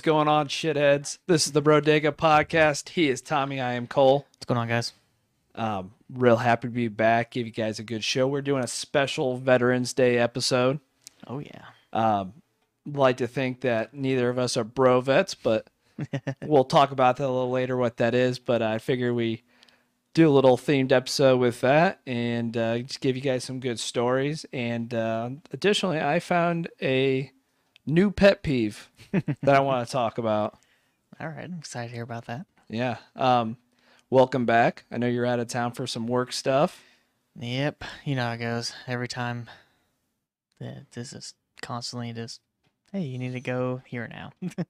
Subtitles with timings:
[0.00, 1.18] What's going on, shitheads?
[1.26, 2.88] This is the Brodega podcast.
[2.88, 3.60] He is Tommy.
[3.60, 4.26] I am Cole.
[4.32, 4.94] What's going on, guys?
[5.54, 7.32] Um, real happy to be back.
[7.32, 8.26] Give you guys a good show.
[8.26, 10.80] We're doing a special Veterans Day episode.
[11.26, 11.66] Oh yeah.
[11.92, 12.32] Um,
[12.86, 15.68] like to think that neither of us are bro vets, but
[16.46, 18.38] we'll talk about that a little later what that is.
[18.38, 19.42] But I figure we
[20.14, 23.78] do a little themed episode with that and uh, just give you guys some good
[23.78, 24.46] stories.
[24.50, 27.32] And uh, additionally, I found a
[27.86, 30.58] new pet peeve that I want to talk about.
[31.20, 32.46] All right, I'm excited to hear about that.
[32.68, 32.96] Yeah.
[33.16, 33.56] Um,
[34.08, 34.84] welcome back.
[34.90, 36.82] I know you're out of town for some work stuff.
[37.38, 38.72] Yep, you know how it goes.
[38.86, 39.48] Every time,
[40.60, 42.40] that this is constantly just,
[42.92, 44.32] hey, you need to go here now.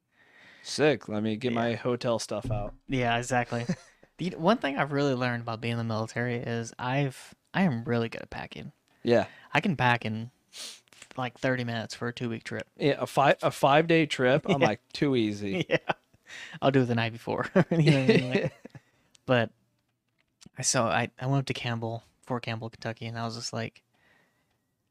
[0.63, 1.09] Sick.
[1.09, 1.59] Let me get Yeah.
[1.59, 2.75] my hotel stuff out.
[2.89, 3.65] yeah, exactly.
[4.19, 7.83] the one thing I've really learned about being in the military is I've I am
[7.85, 8.73] really good at packing.
[9.03, 9.27] Yeah.
[9.55, 10.31] I can pack in
[11.17, 12.67] like 30 minutes for a two week trip.
[12.77, 14.47] Yeah, a five a five day trip.
[14.49, 14.67] I'm Yeah.
[14.69, 15.67] like too easy.
[15.71, 15.79] yeah,
[16.63, 17.47] I'll do it the night before.
[17.71, 18.31] you know I mean?
[18.31, 18.53] Like,
[19.27, 19.51] but
[20.59, 23.53] I saw I, I went up to Campbell, Fort Campbell, Kentucky, and I was just
[23.53, 23.83] like,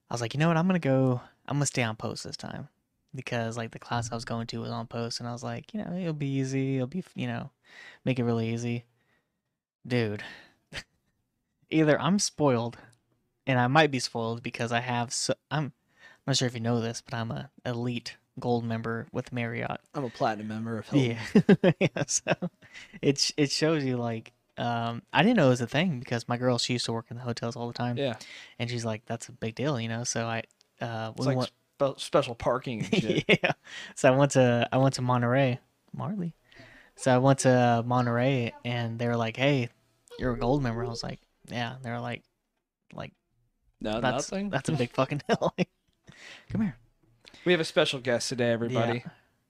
[0.10, 0.58] I was like, you know what?
[0.58, 1.22] I'm gonna go.
[1.48, 2.68] I'm gonna stay on post this time
[3.16, 5.74] because like the class I was going to was on post, and I was like,
[5.74, 6.76] you know, it'll be easy.
[6.76, 7.50] It'll be you know,
[8.06, 8.86] make it really easy,
[9.88, 10.24] dude.
[11.70, 12.78] either I'm spoiled,
[13.48, 15.74] and I might be spoiled because I have so I'm.
[16.30, 19.82] I'm not sure if you know this, but I'm a elite gold member with Marriott.
[19.96, 21.18] I'm a platinum member of Hilton.
[21.64, 22.04] Yeah, yeah.
[22.06, 22.34] So
[23.02, 26.38] it it shows you like um I didn't know it was a thing because my
[26.38, 28.14] girl she used to work in the hotels all the time, Yeah.
[28.60, 30.04] and she's like that's a big deal, you know.
[30.04, 30.44] So I
[30.80, 31.52] uh we like went,
[31.82, 33.26] spe- special parking and shit.
[33.28, 33.54] yeah.
[33.96, 35.60] So I went to I went to Monterey,
[35.96, 36.36] Marley.
[36.96, 39.70] So I went to Monterey, and they were like, "Hey,
[40.20, 42.22] you're a gold member." I was like, "Yeah." They were like,
[42.94, 43.14] "Like
[43.82, 44.52] No, that's nothing.
[44.52, 45.70] that's a big fucking deal." Like,
[46.50, 46.76] Come here.
[47.46, 49.04] We have a special guest today, everybody.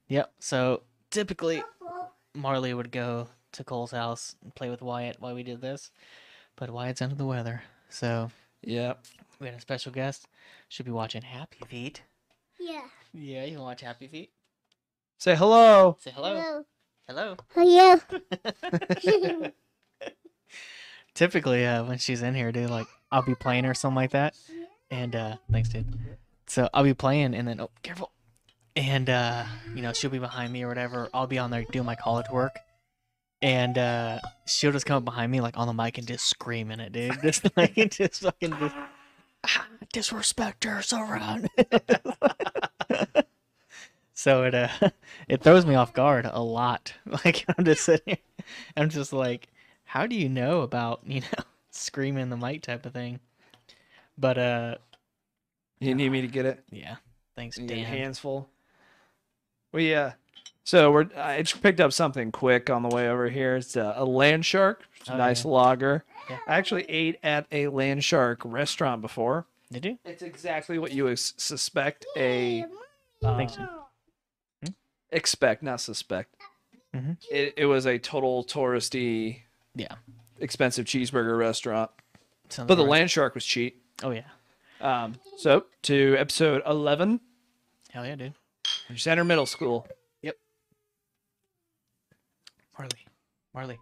[0.08, 0.32] Yep.
[0.38, 1.62] So typically,
[2.34, 5.90] Marley would go to Cole's house and play with Wyatt while we did this,
[6.56, 8.30] but Wyatt's under the weather, so
[8.62, 9.04] Yep.
[9.40, 10.28] we had a special guest.
[10.68, 12.02] Should be watching Happy Feet.
[12.58, 12.82] Yeah.
[13.12, 14.30] Yeah, you can watch Happy Feet.
[15.18, 15.96] Say hello.
[16.00, 16.64] Say hello.
[17.08, 17.36] Hello.
[17.56, 19.50] Oh yeah.
[21.14, 24.34] Typically, uh, when she's in here, dude, like I'll be playing or something like that,
[24.90, 25.86] and uh, thanks, dude.
[26.50, 28.10] So I'll be playing, and then oh, careful,
[28.74, 31.08] and uh, you know she'll be behind me or whatever.
[31.14, 32.58] I'll be on there doing my college work,
[33.40, 34.18] and uh,
[34.48, 36.90] she'll just come up behind me like on the mic and just scream in it,
[36.90, 37.16] dude.
[37.22, 38.74] Just like just fucking just
[39.44, 41.48] "Ah, disrespect her so around.
[44.12, 44.90] so it uh
[45.28, 46.94] it throws me off guard a lot.
[47.24, 48.44] Like I'm just sitting here,
[48.76, 49.46] I'm just like,
[49.84, 53.20] how do you know about you know screaming the mic type of thing?
[54.18, 54.74] But uh
[55.80, 56.62] You need me to get it?
[56.70, 56.96] yeah,
[57.36, 57.84] thanks You get Dan.
[57.84, 58.48] hands full.
[59.72, 60.12] Well, yeah.
[60.64, 63.56] So we're I just picked up something quick on the way over here.
[63.56, 64.82] It's a, a land shark.
[65.00, 65.50] It's a Oh, nice yeah.
[65.50, 66.04] lager.
[66.28, 66.38] Yeah.
[66.46, 69.46] I actually ate at a land shark restaurant before.
[69.72, 69.98] Did you?
[70.04, 72.64] It's exactly what you ex- suspect a
[73.24, 73.56] uh, Thanks.
[75.12, 76.34] expect, not suspect.
[76.94, 77.16] Mhm.
[77.30, 79.42] It, it was a total touristy,
[79.74, 79.94] Yeah.
[80.40, 81.90] expensive cheeseburger restaurant,
[82.48, 82.90] Sounds but the right.
[82.90, 83.82] land shark was cheap.
[84.02, 84.22] Oh yeah.
[84.80, 87.20] Um, so to episode eleven,
[87.90, 88.34] Hell yeah, dude.
[88.96, 89.86] Center Middle School.
[90.22, 90.36] Yep.
[92.78, 93.06] Marley.
[93.54, 93.78] Marley.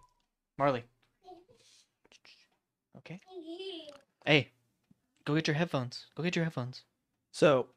[0.57, 0.83] Marley.
[2.97, 3.19] Okay.
[4.25, 4.49] Hey,
[5.25, 6.07] go get your headphones.
[6.15, 6.83] Go get your headphones.
[7.31, 7.67] So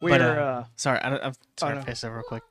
[0.00, 1.80] we're But, uh, uh, Sorry, I, I'm sorry no.
[1.80, 2.42] to finish that real quick.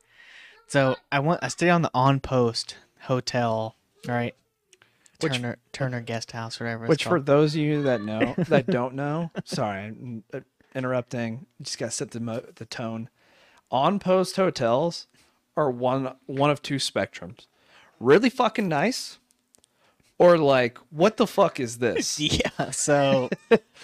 [0.68, 3.76] So I want I stay on the on post hotel,
[4.08, 4.36] right?
[5.22, 6.86] Which- Turner Turner Guest House, or whatever.
[6.86, 10.42] It's which for those of you that know that don't know, sorry, I'm uh,
[10.74, 11.46] interrupting.
[11.62, 13.10] Just gotta set the mo- the tone.
[13.72, 15.08] On post hotels
[15.58, 17.48] are one one of two spectrums.
[18.00, 19.20] Really fucking nice,
[20.20, 22.20] or like what the fuck is this?
[22.20, 22.72] yeah.
[22.72, 23.30] So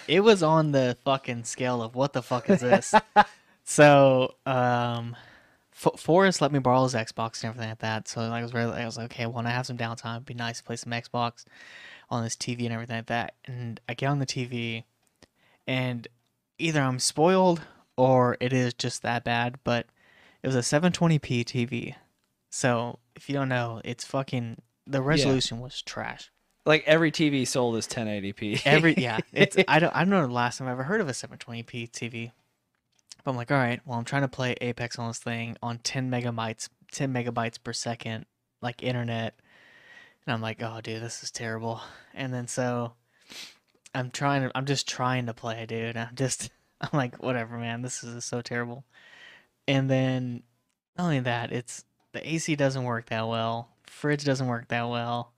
[0.06, 2.94] it was on the fucking scale of what the fuck is this?
[3.64, 5.16] so um,
[5.84, 8.08] F- Forrest let me borrow his Xbox and everything like that.
[8.08, 10.34] So I was really, I was like, okay, when I have some downtime, it'd be
[10.34, 11.44] nice to play some Xbox
[12.10, 13.34] on this TV and everything like that.
[13.44, 14.84] And I get on the TV,
[15.66, 16.06] and
[16.58, 17.62] either I'm spoiled
[17.96, 19.58] or it is just that bad.
[19.64, 19.86] But
[20.42, 21.94] it was a 720p TV.
[22.50, 26.30] So if you don't know, it's fucking the resolution was trash.
[26.64, 28.62] Like every TV sold is 1080p.
[28.64, 31.08] Every yeah, it's I don't I don't know the last time I ever heard of
[31.08, 32.32] a 720p TV.
[33.22, 35.78] But I'm like, all right, well I'm trying to play Apex on this thing on
[35.78, 38.26] 10 megabytes 10 megabytes per second
[38.60, 39.38] like internet.
[40.26, 41.80] And I'm like, oh dude, this is terrible.
[42.14, 42.94] And then so
[43.94, 45.96] I'm trying to I'm just trying to play, dude.
[45.96, 48.84] I'm just I'm like, whatever, man, this is so terrible.
[49.68, 50.42] And then
[50.96, 53.68] not only that, it's the AC doesn't work that well.
[53.84, 55.32] Fridge doesn't work that well.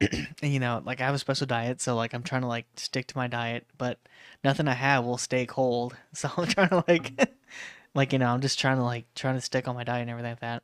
[0.00, 2.66] And you know, like I have a special diet, so like I'm trying to like
[2.76, 3.98] stick to my diet, but
[4.42, 5.96] nothing I have will stay cold.
[6.14, 7.32] So I'm trying to like mm-hmm.
[7.94, 10.10] like you know, I'm just trying to like trying to stick on my diet and
[10.10, 10.62] everything like that.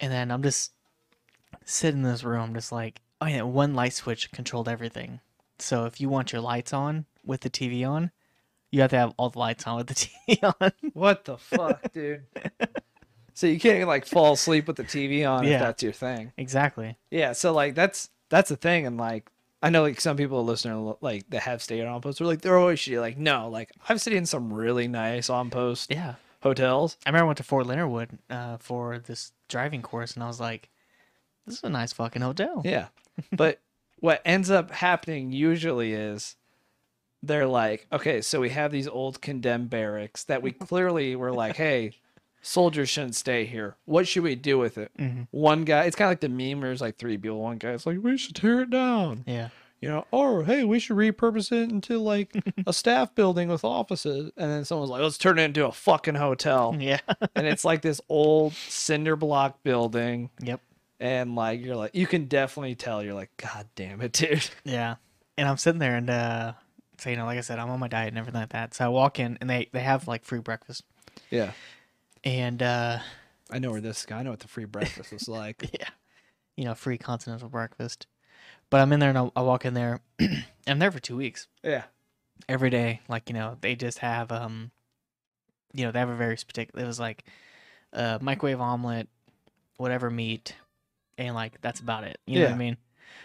[0.00, 0.72] And then I'm just
[1.64, 5.20] sitting in this room just like oh yeah, one light switch controlled everything.
[5.58, 8.10] So if you want your lights on with the TV on,
[8.70, 9.94] you have to have all the lights on with the
[10.28, 10.72] TV on.
[10.92, 12.24] What the fuck, dude?
[13.32, 15.54] so you can't like fall asleep with the TV on Yeah.
[15.54, 16.32] if that's your thing.
[16.36, 16.96] exactly.
[17.10, 19.30] Yeah, so like that's that's the thing, and like
[19.62, 22.58] I know like some people listening like that have stayed on post are like they're
[22.58, 23.00] always shitty.
[23.00, 26.14] Like no, like I've stayed in some really nice on post Yeah.
[26.42, 26.96] hotels.
[27.06, 30.26] I remember I went to Fort Leonard Wood uh, for this driving course, and I
[30.26, 30.68] was like,
[31.46, 32.88] "This is a nice fucking hotel." Yeah,
[33.32, 33.60] but
[34.00, 36.36] what ends up happening usually is
[37.22, 41.56] they're like, okay, so we have these old condemned barracks that we clearly were like,
[41.56, 41.92] hey,
[42.44, 43.76] soldiers shouldn't stay here.
[43.86, 44.92] What should we do with it?
[44.98, 45.26] Mhm.
[45.30, 47.40] One guy, it's kind of like the meme where there's like three people.
[47.40, 49.24] One guy's like, we should tear it down.
[49.26, 49.48] Yeah.
[49.80, 52.32] you know, or hey, we should repurpose it into like
[52.66, 54.30] a staff building with offices.
[54.36, 56.74] And then someone's like, let's turn it into a fucking hotel.
[56.80, 57.00] Yeah.
[57.34, 60.30] and it's like this old cinder block building.
[60.40, 60.60] yep.
[61.00, 64.48] And like, you're like, you can definitely tell, you're like, God damn it, dude.
[64.64, 64.94] Yeah.
[65.36, 66.52] And I'm sitting there, and uh,
[66.98, 68.72] so you know, like I said, I'm on my diet and everything like that.
[68.74, 70.84] So I walk in, and they they have like free breakfast,
[71.28, 71.50] Yeah.
[72.24, 72.98] And uh,
[73.50, 75.70] I know where this guy, I know what the free breakfast was like.
[75.78, 75.88] yeah,
[76.56, 78.06] you know, free continental breakfast.
[78.70, 80.00] But I'm in there, and I, I walk in there.
[80.66, 81.46] I'm there for two weeks.
[81.62, 81.84] yeah.
[82.48, 84.70] every day like you know they just have um
[85.72, 87.24] you know they have a very particular it was like
[87.92, 89.08] uh microwave omelet
[89.76, 90.54] whatever meat
[91.16, 92.76] and like that's about it you know what i mean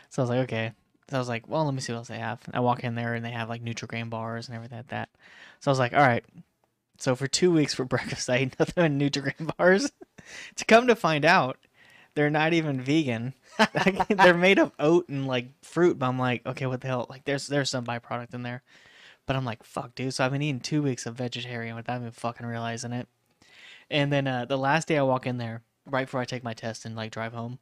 [0.10, 0.72] so i was like okay
[1.10, 2.96] so i was like well let me see what else they have i walk in
[2.96, 5.10] there and they have like nutrigrain bars and everything like that
[5.60, 6.24] so i was like all right
[7.00, 9.92] so for two weeks for breakfast i ate nothing but nutrigrain bars
[10.56, 11.58] to come to find out
[12.16, 13.34] they're not even vegan
[14.10, 17.26] they're made of oat and like fruit but i'm like okay what the hell like
[17.26, 18.62] there's there's some byproduct in there
[19.30, 20.12] but I'm like, fuck, dude.
[20.12, 23.08] So I've been eating two weeks of vegetarian without even fucking realizing it.
[23.92, 26.56] And then uh, the last day I walk in there, right before I take my
[26.56, 27.60] test and like drive home,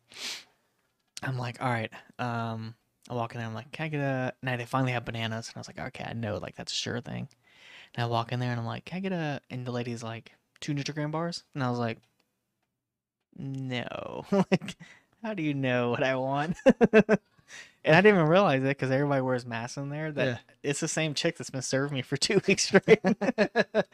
[1.21, 1.91] I'm like, all right.
[2.19, 2.75] Um,
[3.09, 3.47] I walk in there.
[3.47, 4.33] I'm like, can I get a?
[4.41, 6.75] Now they finally have bananas, and I was like, okay, I know, like that's a
[6.75, 7.27] sure thing.
[7.95, 9.41] And I walk in there and I'm like, can I get a?
[9.49, 11.99] And the lady's like, two Nutrigrain bars, and I was like,
[13.37, 14.25] no.
[14.31, 14.75] like,
[15.23, 16.57] how do you know what I want?
[16.93, 20.11] and I didn't even realize it because everybody wears masks in there.
[20.11, 20.37] That Yeah.
[20.63, 22.99] it's the same chick that's been serving me for two weeks straight.
[23.03, 23.85] and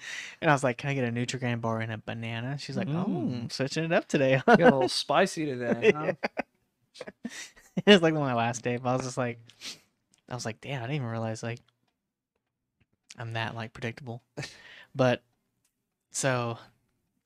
[0.41, 3.05] I was like, "Can I get a Nutrigrain bar and a banana?" She's like, "Oh,
[3.07, 3.51] Mm.
[3.51, 6.13] switching it up today." Got a little spicy today, huh?
[7.85, 9.39] it was like my last day, but I was just like,
[10.29, 11.59] I was like, "Damn, I didn't even realize like
[13.17, 14.23] I'm that like predictable."
[14.95, 15.23] But
[16.11, 16.57] so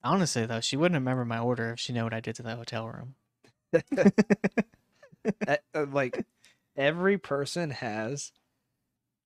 [0.04, 2.56] honestly though, she wouldn't remember my order if she knew what I did to the
[2.56, 3.16] hotel room.
[5.46, 6.26] Uh, uh, like
[6.78, 8.32] every person has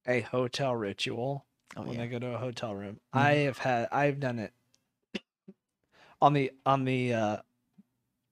[0.08, 1.46] a hotel ritual
[1.78, 3.00] Oh when yeah, they go to a hotel room.
[3.14, 4.54] I have had I've done it
[6.22, 7.38] on the on the uh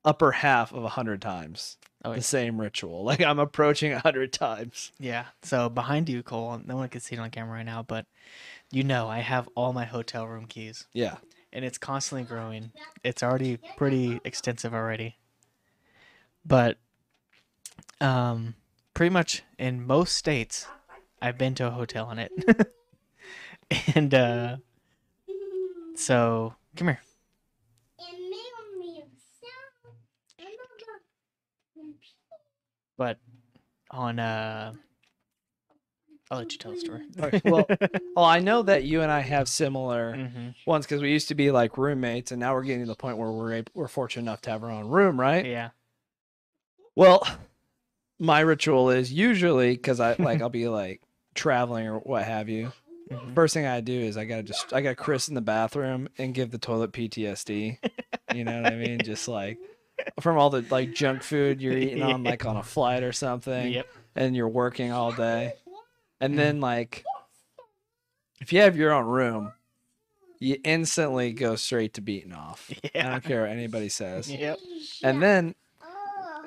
[0.10, 1.78] upper half of a hundred times.
[2.04, 2.18] Oh, yeah.
[2.18, 3.04] the same ritual.
[3.10, 4.92] Like I'm approaching a hundred times.
[5.00, 5.26] yeah.
[5.44, 8.06] So behind you, Cole, no one can see it on camera right now, but
[8.72, 10.88] you know I have all my hotel room keys.
[10.94, 11.18] Yeah.
[11.54, 12.72] and it's constantly growing.
[13.04, 15.18] It's already pretty extensive already.
[16.46, 16.78] But
[18.02, 18.56] um
[18.94, 20.68] pretty much in most states
[21.22, 22.32] I've been to a hotel in it.
[23.96, 24.58] and uh
[25.96, 27.02] so come here.
[33.00, 33.18] But
[33.90, 34.74] on uh
[36.30, 37.02] I'll let you tell the story.
[37.20, 37.66] Okay, well,
[38.16, 41.36] well, I know that you and I have similar hmm ones because we used to
[41.36, 44.24] be like roommates, and now we're getting to the point where we're able, we're fortunate
[44.24, 45.46] enough to have our own room, right?
[45.46, 45.70] Yeah.
[46.96, 47.26] Well,
[48.20, 51.02] my ritual is usually because I like I'll be like
[51.34, 52.74] traveling or what have you.
[53.10, 53.34] Mhm.
[53.34, 56.34] First thing I do is I gotta just I gotta Chris in the bathroom and
[56.36, 57.80] give the toilet PTSD.
[58.34, 59.04] You know what I mean?
[59.04, 59.58] Just like
[60.20, 63.72] from all the like junk food you're eating on like on a flight or something,
[63.74, 63.88] Yep.
[64.16, 65.54] and you're working all day,
[66.22, 67.04] and then like
[68.42, 69.52] if you have your own room,
[70.40, 72.72] you instantly go straight to beating off.
[72.96, 73.08] Yeah.
[73.08, 74.32] I don't care what anybody says.
[74.32, 74.60] Yep.
[75.04, 75.56] And then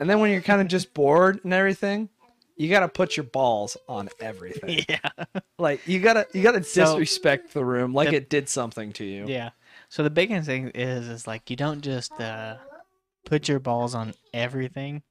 [0.00, 2.08] and then when you're kind of just bored and everything,
[2.56, 4.84] you gotta put your balls on everything.
[4.88, 4.98] Yeah.
[5.58, 9.04] Like you gotta you gotta So- disrespect the room like The- it did something to
[9.04, 9.26] you.
[9.28, 9.50] Yeah.
[9.90, 12.56] So the biggest thing is is like you don't just uh,
[13.24, 15.02] put your balls on everything.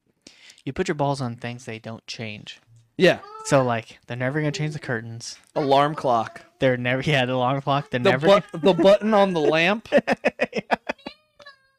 [0.64, 2.60] You put your balls on things they don't change.
[2.96, 3.18] Yeah.
[3.46, 5.38] So like they're never gonna change the curtains.
[5.56, 6.42] Alarm clock.
[6.58, 7.90] They're never yeah the alarm clock.
[7.90, 9.88] They're The never the button on the lamp.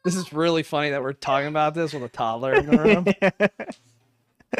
[0.04, 3.06] This is really funny that we're talking about this with a toddler in the room.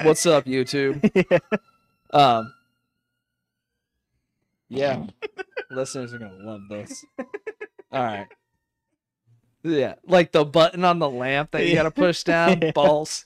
[0.02, 1.40] What's up, YouTube?
[2.10, 2.54] Um,
[4.68, 5.04] yeah,
[5.68, 7.04] listeners are gonna love this.
[7.90, 8.28] All right.
[9.64, 12.60] Yeah, like the button on the lamp that you gotta push down.
[12.60, 12.70] Yeah.
[12.74, 13.24] Balls.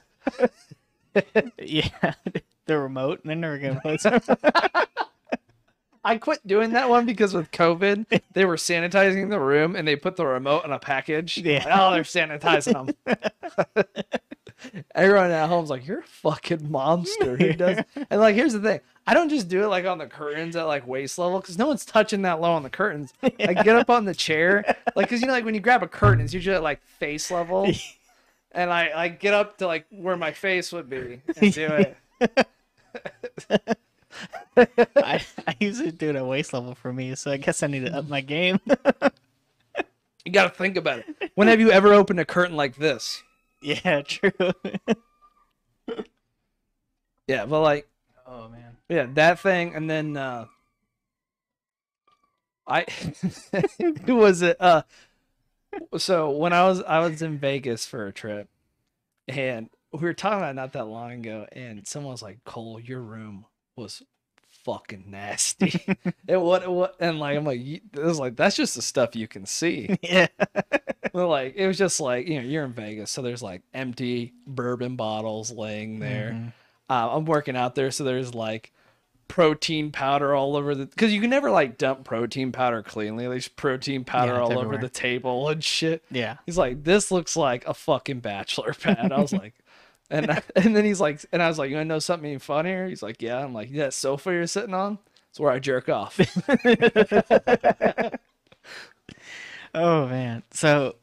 [1.59, 2.15] yeah,
[2.67, 3.21] the remote.
[3.25, 3.99] They're never gonna play.
[6.05, 9.97] I quit doing that one because with COVID, they were sanitizing the room and they
[9.97, 11.37] put the remote in a package.
[11.39, 11.67] Yeah.
[11.69, 13.85] Oh, they're sanitizing them.
[14.95, 17.79] Everyone at home's like, "You're a fucking monster." Who does?
[18.11, 20.65] And like, here's the thing: I don't just do it like on the curtains at
[20.65, 23.13] like waist level because no one's touching that low on the curtains.
[23.23, 24.65] I get up on the chair,
[24.97, 27.31] like, because you know, like when you grab a curtain, it's usually at like face
[27.31, 27.71] level,
[28.53, 31.97] and I I get up to like where my face would be and do it.
[34.97, 37.87] I, I usually do it at waist level for me, so I guess I need
[37.87, 38.61] to up my game.
[40.25, 41.33] You got to think about it.
[41.37, 43.23] When have you ever opened a curtain like this?
[43.61, 44.31] Yeah, true.
[47.27, 47.89] Yeah, but like,
[48.27, 48.77] oh man.
[48.89, 50.47] yeah, that thing, and then uh
[52.67, 52.85] I
[54.07, 54.57] who was it?
[54.61, 54.83] Uh,
[55.97, 58.49] so when I was I was in Vegas for a trip,
[59.29, 62.81] and we were talking about it not that long ago, and someone was like, "Cole,
[62.81, 63.47] your room
[63.77, 64.03] was
[64.65, 65.85] fucking nasty."
[66.29, 69.17] and what what and like I'm like, "You- it was like that's just the stuff
[69.17, 69.97] you can see.
[70.03, 70.29] Yeah.
[71.13, 74.97] Like it was just like you know you're in Vegas, so there's like empty bourbon
[74.97, 76.31] bottles laying there.
[76.35, 76.53] Mhm.
[76.91, 78.73] Uh, I'm working out there, so there's like
[79.29, 83.27] protein powder all over the because you can never like dump protein powder cleanly.
[83.29, 86.03] There's protein powder Yeah, all over the table and shit.
[86.11, 86.39] Yeah.
[86.47, 89.13] He's like, this looks like a fucking bachelor pad.
[89.13, 89.53] I was like,
[90.09, 92.39] and I- and then he's like, and I was like, you wanna know something even
[92.39, 92.89] funnier?
[92.89, 93.45] He's like, yeah.
[93.45, 94.99] I'm like, that sofa you're sitting on.
[95.29, 96.19] It's where I jerk off.
[99.81, 100.43] Oh man.
[100.53, 100.97] So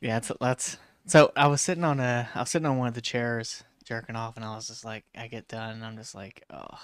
[0.00, 0.76] yeah, that's that's
[1.06, 4.16] so I was sitting on a I was sitting on one of the chairs jerking
[4.16, 6.78] off and I was just like I get done and I'm just like, oh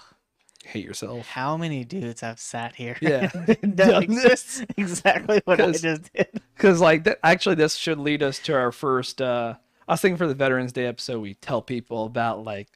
[0.64, 1.26] Hate yourself.
[1.28, 3.28] how many dudes have sat here Yeah,
[3.74, 4.64] done this.
[4.76, 6.28] exactly what I just did.
[6.56, 9.22] Because like that, actually, this should lead us to our first.
[9.22, 9.54] uh
[9.86, 12.68] I was thinking for the Veterans Day episode, we tell people about like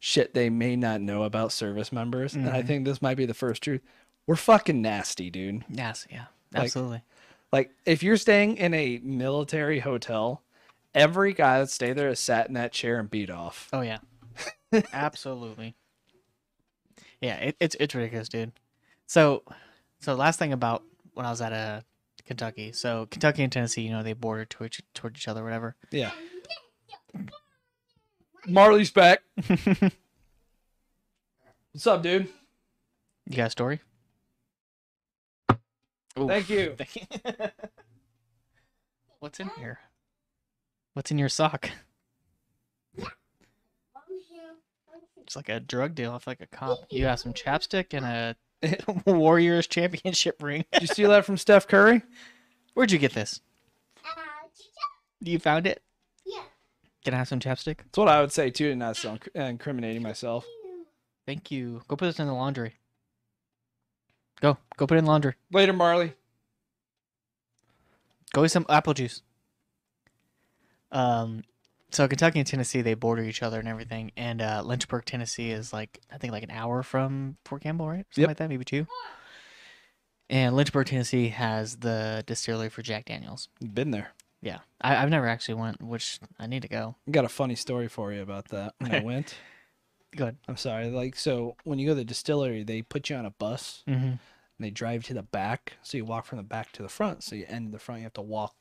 [0.00, 2.66] shit they may not know about service members, and I Mhm.
[2.66, 3.80] think this might be the first truth.
[4.26, 5.64] We're fucking nasty, dude.
[5.70, 6.26] Yes, yeah.
[6.52, 7.02] Like- Absolutely.
[7.52, 10.42] Like if you're staying in a military hotel,
[10.94, 13.68] every guy that stayed there has sat in that chair and beat off.
[13.72, 13.98] Oh yeah.
[14.92, 15.74] Absolutely.
[17.20, 18.52] Yeah, it, it's it's ridiculous, dude.
[19.06, 19.42] So,
[20.00, 21.80] so last thing about when I was at uh,
[22.26, 22.72] Kentucky.
[22.72, 25.74] So Kentucky and Tennessee, you know, they border to each, toward each other, whatever.
[25.90, 26.10] Yeah.
[28.46, 29.22] Marley's back.
[31.72, 32.28] What's up, dude?
[33.28, 33.80] You got a story?
[36.26, 36.76] Thank you.
[39.20, 39.80] What's in here?
[40.94, 41.70] What's in your sock?
[45.28, 46.12] It's like a drug deal.
[46.12, 46.78] I feel like a cop.
[46.90, 48.34] You have some chapstick and a
[49.10, 50.64] Warriors championship ring.
[50.72, 52.02] Did you steal that from Steph Curry?
[52.74, 53.40] Where'd you get this?
[54.04, 54.20] Uh,
[55.20, 55.82] you found it?
[56.24, 56.42] Yeah.
[57.04, 57.78] Can I have some chapstick?
[57.78, 60.46] That's what I would say too, to not sound incriminating myself.
[61.26, 61.82] Thank you.
[61.88, 62.76] Go put this in the laundry.
[64.40, 64.56] Go.
[64.76, 65.34] Go put in laundry.
[65.52, 66.14] Later, Marley.
[68.32, 69.22] Go get some apple juice.
[70.92, 71.42] Um,
[71.90, 75.72] so Kentucky and Tennessee they border each other and everything, and uh, Lynchburg, Tennessee is
[75.72, 78.04] like I think like an hour from Fort Campbell, right?
[78.10, 78.28] Something Yep.
[78.28, 78.86] like that, maybe two.
[80.30, 83.48] And Lynchburg, Tennessee has the distillery for Jack Daniels.
[83.60, 84.10] Been there.
[84.42, 86.94] Yeah, I, I've never actually went, which I need to go.
[87.08, 88.74] I got a funny story for you about that.
[88.78, 89.34] When I went,
[90.16, 90.36] Good.
[90.48, 90.88] I'm sorry.
[90.90, 94.04] Like, so when you go to the distillery, they put you on a bus Mm-hmm.
[94.06, 94.18] and
[94.58, 95.74] they drive to the back.
[95.82, 97.22] So you walk from the back to the front.
[97.22, 98.00] So you end at the front.
[98.00, 98.54] You have to walk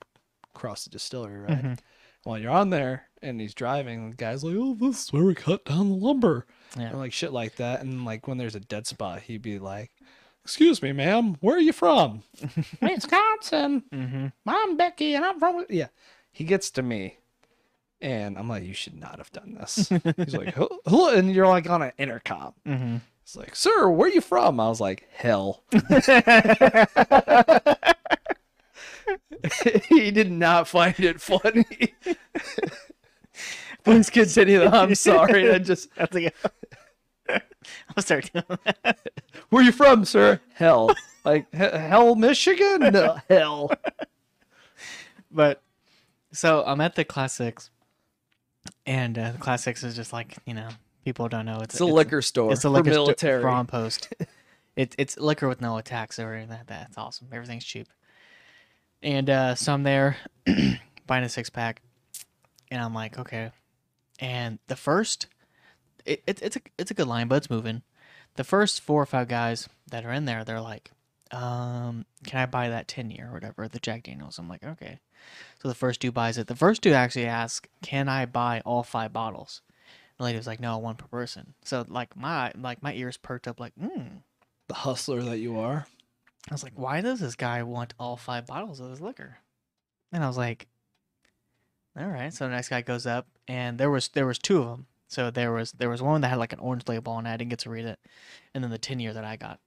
[0.56, 1.64] across the distillery, right?
[1.64, 1.80] Mhm.
[2.24, 5.34] While you're on there and he's driving, the guy's like, "Oh, this is where we
[5.36, 6.90] cut down the lumber," Yeah.
[6.90, 7.80] and like shit like that.
[7.82, 9.92] And like when there's a dead spot, he'd be like,
[10.44, 12.24] "Excuse me, ma'am, where are you from?"
[12.82, 13.84] Wisconsin.
[13.94, 14.28] Mm-hmm.
[14.46, 15.66] I'm Becky, and I'm from.
[15.70, 15.88] Yeah,
[16.32, 17.18] he gets to me,
[18.02, 21.70] and I'm like, "You should not have done this." He's like, "Hello," and you're like
[21.70, 22.54] on an intercom.
[22.66, 22.98] Mm-hmm.
[23.24, 25.64] It's like, "Sir, where are you from?" I was like, "Hell."
[29.90, 31.66] he did not find it funny.
[33.84, 34.60] Please continue.
[34.60, 34.68] though.
[34.68, 35.52] I'm sorry.
[35.52, 36.34] I just, I think
[37.30, 38.46] I'll start doing
[38.84, 38.98] that.
[39.50, 40.40] where you from, sir?
[40.54, 40.92] Hell.
[41.24, 42.92] Like he- hell, Michigan?
[42.94, 43.72] No, hell.
[45.32, 45.62] But
[46.32, 47.70] so I'm at the Class Six,
[48.86, 50.70] and uh, the Class Six is just like you know
[51.04, 52.52] people don't know it's, It's a liquor store.
[52.52, 53.44] It's a liquor store military.
[53.44, 54.14] on post.
[54.76, 56.68] it's it's liquor with no tax or that.
[56.68, 57.28] That's awesome.
[57.32, 57.88] Everything's cheap.
[59.02, 60.18] And uh, so I'm there,
[61.08, 61.82] buying a six pack,
[62.72, 63.52] and I'm like, okay.
[64.20, 65.28] And the first,
[66.06, 67.84] it, it, it's a it's a good line, but it's moving.
[68.36, 70.92] The first four or five guys that are in there, they're like,
[71.32, 74.40] um, can I buy that ten year or whatever, the Jack Daniels?
[74.40, 75.00] I'm like, okay.
[75.62, 76.48] So the first dude buys it.
[76.48, 79.62] The first dude actually asks, can I buy all five bottles?
[80.18, 81.54] The lady was like, no, one per person.
[81.64, 84.18] So like my like my ears perked up, like, hmm.
[84.68, 85.88] The hustler that you are.
[86.50, 89.38] I was like, why does this guy want all five bottles of this liquor?
[90.12, 90.68] And I was like,
[91.98, 92.34] all right.
[92.34, 94.88] So the next guy goes up, and there was there was two of them.
[95.08, 97.34] So there was there was one that had like an orange label on it.
[97.34, 98.00] I didn't get to read it,
[98.54, 99.60] and then the ten year that I got.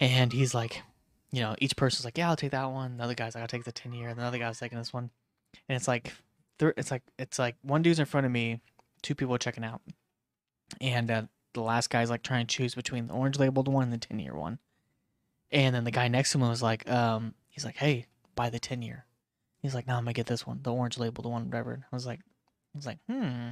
[0.00, 0.82] And he's like,
[1.30, 2.96] you know, each person's like, yeah, I'll take that one.
[2.96, 4.08] The other guy's like, I'll take the ten year.
[4.08, 5.10] And the other guy's taking this one,
[5.68, 6.12] and it's like,
[6.58, 8.60] it's like it's like one dude's in front of me,
[9.02, 9.80] two people checking out,
[10.80, 13.92] and uh, the last guy's like trying to choose between the orange labeled one and
[13.92, 14.58] the ten year one.
[15.52, 18.60] And then the guy next to him was like, um, he's like, hey, buy the
[18.60, 19.04] 10 year.
[19.62, 21.86] He's like, no, I'm gonna get this one, the orange labeled one, whatever.
[21.92, 23.50] I was like, I was like, hmm.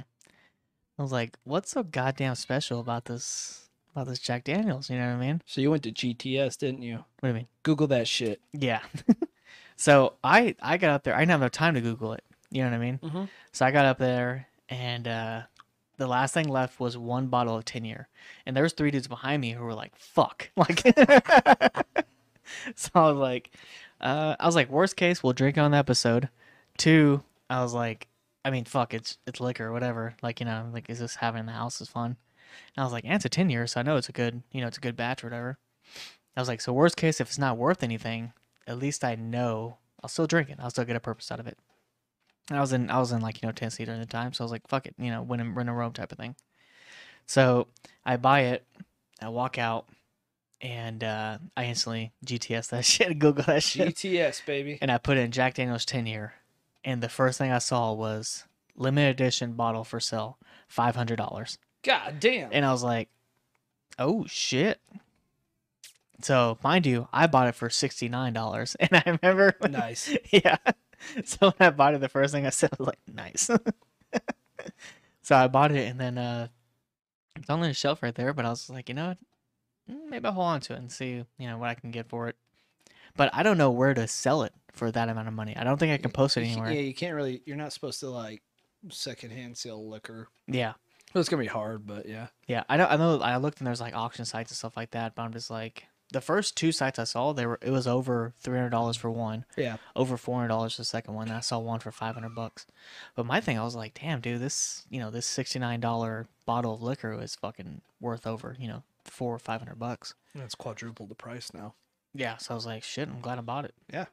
[0.97, 3.68] I was like, what's so goddamn special about this,
[3.99, 4.89] about this Jack Daniels?
[4.89, 5.41] You know what I mean?
[5.45, 7.03] So you went to GTS, didn't you?
[7.19, 7.47] What do you mean?
[7.63, 8.39] Google that shit.
[8.53, 8.79] Yeah.
[9.75, 11.15] so I, I got up there.
[11.15, 12.23] I didn't have enough time to Google it.
[12.49, 12.99] You know what I mean?
[13.03, 13.23] Mm-hmm.
[13.51, 15.41] So I got up there, and uh,
[15.97, 18.07] the last thing left was one bottle of 10 year.
[18.45, 20.49] And there was three dudes behind me who were like, fuck.
[20.57, 20.81] Like,
[22.75, 23.51] so I was like,
[24.01, 26.29] uh, I was like, worst case, we'll drink on the episode.
[26.77, 28.07] Two, I was like,
[28.43, 30.15] I mean, fuck, it's it's liquor, whatever.
[30.23, 32.15] Like, you know, like, is this having in the house is fun?
[32.75, 34.43] And I was like, and it's a 10 year, so I know it's a good,
[34.51, 35.57] you know, it's a good batch or whatever.
[36.35, 38.33] I was like, so worst case, if it's not worth anything,
[38.67, 40.57] at least I know I'll still drink it.
[40.59, 41.57] I'll still get a purpose out of it.
[42.49, 44.33] And I was in, I was in like, you know, Tennessee during the time.
[44.33, 46.17] So I was like, fuck it, you know, win and run a roam type of
[46.17, 46.35] thing.
[47.25, 47.67] So
[48.05, 48.65] I buy it,
[49.21, 49.87] I walk out,
[50.61, 53.95] and uh, I instantly GTS that shit, Google that shit.
[53.95, 54.77] GTS, baby.
[54.81, 56.33] and I put in Jack Daniels 10 year.
[56.83, 60.37] And the first thing I saw was limited edition bottle for sale,
[60.73, 61.57] $500.
[61.83, 62.49] God damn.
[62.51, 63.09] And I was like,
[63.97, 64.79] oh shit.
[66.21, 68.75] So, mind you, I bought it for $69.
[68.79, 70.13] And I remember, nice.
[70.31, 70.57] yeah.
[71.23, 73.49] So, when I bought it, the first thing I said was like, nice.
[75.21, 76.47] so, I bought it and then uh,
[77.37, 78.33] it's on the shelf right there.
[78.33, 79.17] But I was like, you know what?
[79.89, 82.09] Mm, Maybe I'll hold on to it and see, you know, what I can get
[82.09, 82.35] for it.
[83.15, 85.55] But I don't know where to sell it for that amount of money.
[85.55, 86.71] I don't think I can post it anywhere.
[86.71, 87.41] Yeah, you can't really.
[87.45, 88.41] You're not supposed to like
[88.89, 90.27] secondhand sell liquor.
[90.47, 90.73] Yeah.
[91.13, 92.27] Well, it's gonna be hard, but yeah.
[92.47, 92.85] Yeah, I know.
[92.85, 93.19] I know.
[93.19, 95.85] I looked and there's like auction sites and stuff like that, but I'm just like
[96.11, 99.09] the first two sites I saw, they were it was over three hundred dollars for
[99.11, 99.77] one, Yeah.
[99.95, 101.29] over four hundred dollars for the second one.
[101.31, 102.65] I saw one for five hundred bucks.
[103.15, 106.27] But my thing, I was like, damn, dude, this you know this sixty nine dollar
[106.45, 110.13] bottle of liquor is fucking worth over you know four or five hundred bucks.
[110.35, 111.73] It's quadrupled the price now.
[112.13, 113.73] Yeah, so I was like, shit, I'm glad I bought it.
[113.91, 114.05] Yeah.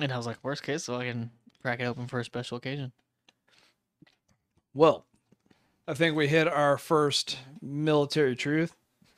[0.00, 1.30] And I was like, worst case, so I can
[1.62, 2.92] crack it open for a special occasion.
[4.74, 5.04] Well,
[5.88, 8.74] I think we hit our first military truth.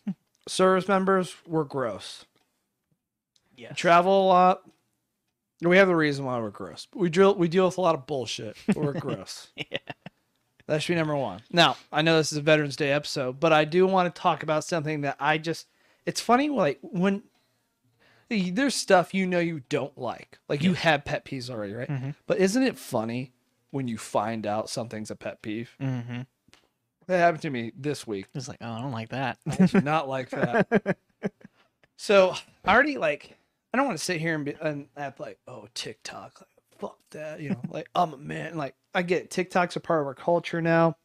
[0.49, 2.25] Service members, we're gross.
[3.57, 3.73] Yeah.
[3.73, 4.63] Travel a lot.
[5.61, 6.89] We have the reason why we're gross.
[6.95, 7.37] We drill.
[7.37, 8.57] We deal with a lot of bullshit.
[8.75, 9.49] We're gross.
[9.57, 9.79] Yeah.
[10.67, 11.43] That should be number one.
[11.53, 14.43] Now, I know this is a Veterans Day episode, but I do want to talk
[14.43, 15.67] about something that I just.
[16.07, 17.23] It's funny, like when
[18.29, 21.89] there's stuff you know you don't like, like you have pet peeves already, right?
[21.89, 22.15] Mhm.
[22.27, 23.33] But isn't it funny
[23.71, 25.77] when you find out something's a pet peeve?
[25.81, 26.23] Mm-hmm.
[27.13, 28.25] That happened to me this week.
[28.35, 29.37] It's like, oh, I don't like that.
[29.47, 30.97] I do not like that.
[31.99, 33.37] So I already like.
[33.73, 36.99] I don't want to sit here and be and act like, oh, TikTok, like, fuck
[37.11, 38.57] that, you know, like I'm a man.
[38.57, 40.97] Like I get it, TikTok's a part of our culture now.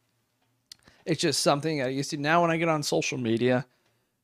[1.06, 2.18] It's just something I used to.
[2.18, 3.68] Now when I get on social media,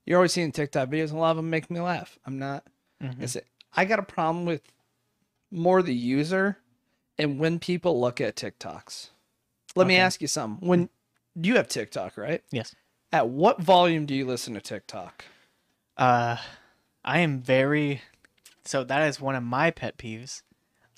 [0.06, 2.18] you're always seeing TikTok videos, and a lot of them make me laugh.
[2.26, 2.64] I'm not.
[3.04, 3.38] Mhm.
[3.76, 4.62] I got a problem with
[5.52, 6.58] more the user,
[7.20, 9.10] and when people look at TikToks.
[9.76, 10.68] Let me ask you something.
[10.68, 10.90] When
[11.36, 12.44] you have TikTok, right?
[12.52, 12.76] Yes.
[13.12, 15.26] At what volume do you listen to TikTok?
[15.98, 16.38] Uh,
[17.04, 18.02] I am very.
[18.66, 20.42] So that is one of my pet peeves.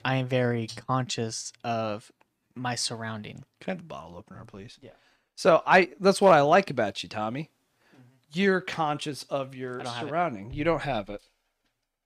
[0.03, 2.11] I am very conscious of
[2.53, 3.43] my surrounding.
[3.59, 4.77] Can I have the bottle opener, please?
[4.81, 4.91] Yeah.
[5.35, 7.49] So I that's what I like about you, Tommy.
[8.31, 10.09] You're conscious of your I don't have it.
[10.09, 10.53] surrounding.
[10.53, 11.21] You don't have it.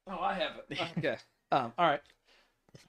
[0.08, 0.80] Oh, I have it.
[0.98, 1.18] Okay.
[1.52, 2.02] um, all right.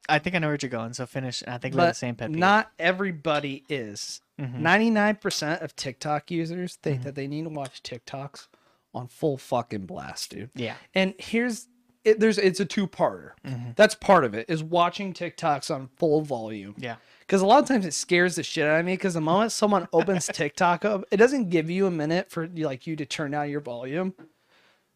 [0.08, 0.92] I think I know where you're going.
[0.94, 1.42] So finish.
[1.46, 2.38] I think we have the same pet peeve.
[2.38, 4.20] not everybody is.
[4.40, 4.54] Mhm.
[4.60, 7.04] Ninety-nine percent of TikTok users think Mm-hmm.
[7.04, 8.48] that they need to watch TikToks
[8.94, 10.50] on full fucking blast, dude.
[10.54, 10.74] Yeah.
[10.94, 11.66] And here's
[12.02, 13.32] it, there's it's a two-parter.
[13.46, 13.76] Mhm.
[13.76, 16.74] That's part of it is watching TikToks on full volume.
[16.78, 16.96] Yeah.
[17.20, 18.94] Because a lot of times it scares the shit out of me.
[18.94, 22.86] Because the moment someone opens TikTok up, it doesn't give you a minute for like
[22.86, 24.14] you to turn down your volume.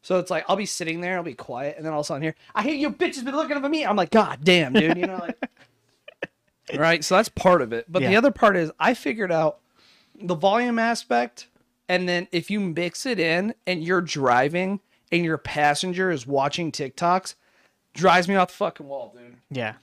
[0.03, 2.07] So it's like I'll be sitting there, I'll be quiet, and then all of a
[2.07, 3.85] sudden here, I hear you bitches been looking at me.
[3.87, 5.39] I'm like, God damn, dude, you know, like
[6.75, 7.05] right.
[7.05, 7.87] So that's part of it.
[7.89, 9.59] But the other part is I figured out
[10.21, 11.49] the volume aspect,
[11.89, 14.81] and then if you mix it in and you're driving
[15.13, 17.35] and your passenger is watching TikToks,
[17.95, 19.37] drives me off the fucking wall, dude.
[19.51, 19.75] Yeah.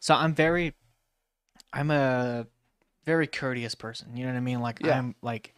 [0.00, 0.74] So I'm very
[1.72, 2.46] I'm a
[3.04, 4.16] very courteous person.
[4.16, 4.60] You know what I mean?
[4.60, 4.98] Like Yeah.
[4.98, 5.54] I'm like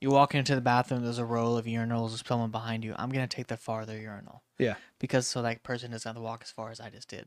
[0.00, 2.94] you walk into the bathroom, there's a row of urinals, there's someone behind you.
[2.96, 4.42] I'm gonna take the farther urinal.
[4.58, 4.74] Yeah.
[4.98, 7.26] Because so that person doesn't have to walk as far as I just did.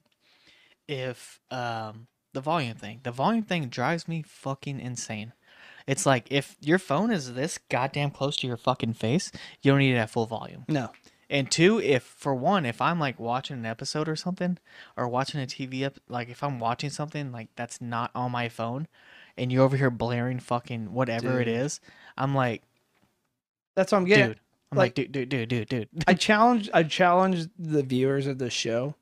[0.88, 3.00] If um the volume thing.
[3.04, 5.34] The volume thing drives me fucking insane.
[5.88, 9.80] It's like if your phone is this goddamn close to your fucking face, you don't
[9.80, 10.66] need it at full volume.
[10.68, 10.92] No.
[11.30, 14.58] And two, if for one, if I'm like watching an episode or something,
[14.98, 18.50] or watching a TV ep- like if I'm watching something like that's not on my
[18.50, 18.88] phone,
[19.38, 21.56] and you're over here blaring fucking whatever it Dude.
[21.56, 21.80] is,
[22.18, 22.64] I'm like,
[23.76, 24.28] That's what I'm getting.
[24.30, 24.40] dude,
[24.74, 25.90] I'm like- like, dude, dude, dude, dude, dude.
[26.06, 28.96] I challenge I challenge the viewers of this show.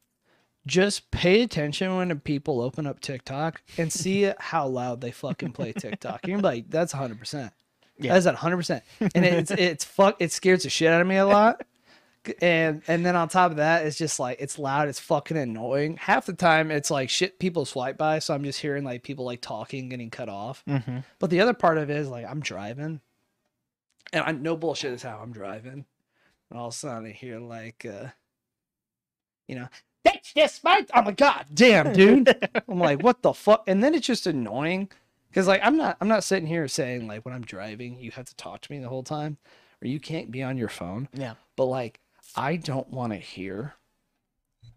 [0.68, 5.72] Just pay attention when people open up TikTok and see how loud they fucking play
[5.74, 6.28] TikTok.
[6.28, 7.18] You're like, that's 100.
[7.18, 7.54] percent
[7.98, 8.14] Yeah.
[8.14, 8.58] That's at 100.
[8.58, 10.18] percent And it's it's fuck.
[10.20, 11.66] It scares the shit out of me a lot.
[12.42, 14.90] And and then on top of that, it's just like it's loud.
[14.90, 15.96] It's fucking annoying.
[15.96, 17.40] Half the time, it's like shit.
[17.40, 20.62] People swipe by, so I'm just hearing like people like talking, getting cut off.
[20.68, 21.00] Mm-hmm.
[21.18, 23.00] But the other part of it is like I'm driving,
[24.12, 25.86] and I no bullshit is how I'm driving,
[26.50, 28.08] and all of a sudden I hear like, uh,
[29.48, 29.70] you know,
[30.04, 30.86] that's just my.
[30.94, 32.36] I'm like, God damn, dude.
[32.68, 33.64] I'm like, what the fuck?
[33.68, 34.90] And then it's just annoying
[35.30, 38.26] because like I'm not I'm not sitting here saying like when I'm driving you have
[38.26, 39.38] to talk to me the whole time,
[39.82, 41.08] or you can't be on your phone.
[41.14, 41.34] Yeah.
[41.56, 42.00] But like
[42.36, 43.76] I don't want to hear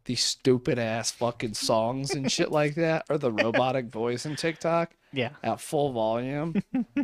[0.05, 4.91] these stupid ass fucking songs and shit like that, or the robotic voice in TikTok
[5.13, 5.31] Yeah.
[5.45, 6.61] at full volume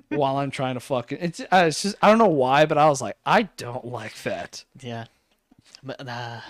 [0.08, 1.18] while I'm trying to fucking.
[1.20, 4.20] It's, uh, it's just I don't know why, but I was like, I don't like
[4.24, 4.64] that.
[4.80, 5.04] Yeah.
[5.84, 6.40] But uh,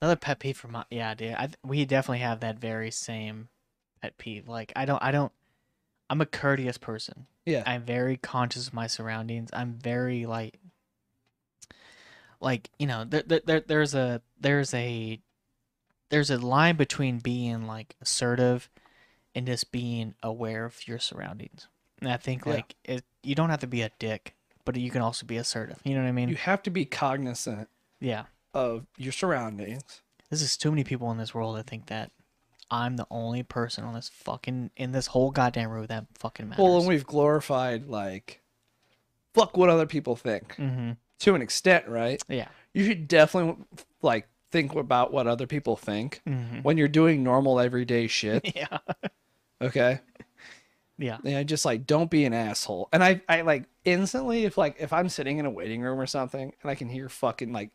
[0.00, 1.34] another pet peeve for my yeah, dude.
[1.34, 3.48] I we definitely have that very same
[4.02, 4.48] pet peeve.
[4.48, 5.32] Like I don't I don't
[6.10, 7.26] I'm a courteous person.
[7.46, 9.50] Yeah, I'm very conscious of my surroundings.
[9.52, 10.58] I'm very like
[12.40, 15.20] like, you know, there, there, there there's a there's a
[16.10, 18.70] there's a line between being like assertive
[19.34, 21.68] and just being aware of your surroundings.
[22.00, 22.52] And I think Yeah.
[22.54, 24.34] like it you don't have to be a dick,
[24.64, 25.80] but you can also be assertive.
[25.84, 26.28] You know what I mean?
[26.28, 27.68] you have to be cognizant
[28.00, 28.24] yeah.
[28.54, 30.02] Of your surroundings.
[30.30, 32.10] This is too many people in this world that think that
[32.70, 36.62] I'm the only person on this fucking in this whole goddamn room that fucking matters.
[36.62, 38.42] Well, and we've glorified like,
[39.34, 40.92] fuck what other people think mm-hmm.
[41.20, 42.22] to an extent, right?
[42.28, 42.48] Yeah.
[42.74, 43.64] You should definitely
[44.02, 46.58] like think about what other people think Mm-hmm.
[46.60, 48.52] when you're doing normal everyday shit.
[48.54, 48.78] Yeah.
[49.60, 50.00] Okay.
[51.00, 51.18] Yeah.
[51.22, 52.88] Yeah, just like don't be an asshole.
[52.92, 56.06] And I, I like instantly if like if I'm sitting in a waiting room or
[56.06, 57.70] something and I can hear fucking like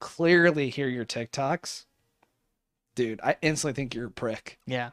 [0.00, 1.84] clearly hear your TikToks,
[2.94, 4.58] dude, I instantly think you're a prick.
[4.66, 4.90] Yeah.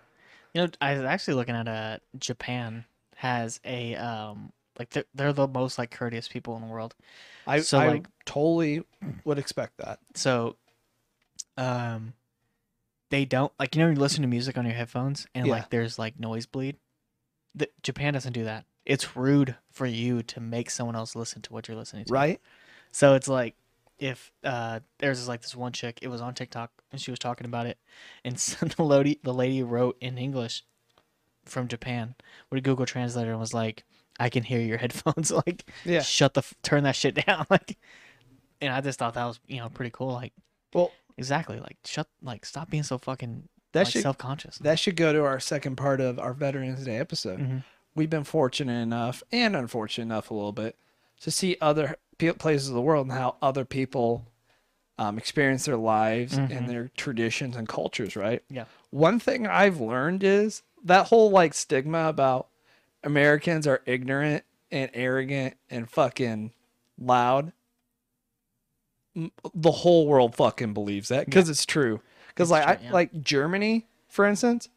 [0.53, 2.85] You know, I was actually looking at uh Japan
[3.17, 6.95] has a um like they're, they're the most like courteous people in the world.
[7.47, 8.83] I So, I like- totally
[9.23, 9.99] would expect that.
[10.15, 10.55] So
[11.57, 12.13] um
[13.09, 15.53] they don't like you know you listen to music on your headphones and Yeah.
[15.53, 16.77] like there's like noise bleed.
[17.53, 18.65] The, Japan doesn't do that.
[18.85, 22.13] It's rude for you to make someone else listen to what you're listening to.
[22.13, 22.41] Right?
[22.91, 23.55] So it's like
[23.99, 27.45] if uh there's like this one chick, it was on TikTok and she was talking
[27.45, 27.77] about it,
[28.23, 30.63] and so the lady the lady wrote in English
[31.45, 32.15] from Japan
[32.49, 33.83] with a Google Translator and was like,
[34.19, 35.31] "I can hear your headphones.
[35.45, 36.01] like, Yeah.
[36.01, 37.77] shut the f- turn that shit down." like,
[38.61, 40.13] and I just thought that was you know pretty cool.
[40.13, 40.33] Like,
[40.73, 41.59] Well, exactly.
[41.59, 44.57] Like, shut like stop being so fucking that like, should self conscious.
[44.59, 47.39] that should go to our second part of our Veterans Day episode.
[47.39, 47.63] Mhm.
[47.95, 50.77] We've been fortunate enough and unfortunate enough a little bit
[51.21, 54.27] to see other places of the world and how other people
[54.97, 56.57] um, experience their lives Mhm.
[56.57, 58.15] and their traditions and cultures.
[58.15, 58.41] Right?
[58.49, 58.65] Yeah.
[58.91, 62.47] One thing I've learned is that whole like stigma about
[63.03, 66.51] Americans are ignorant and arrogant and fucking
[66.97, 67.51] loud.
[69.53, 72.01] The whole world fucking believes that because it's true.
[72.29, 72.91] Because like I yeah.
[72.91, 74.67] like Germany, for instance.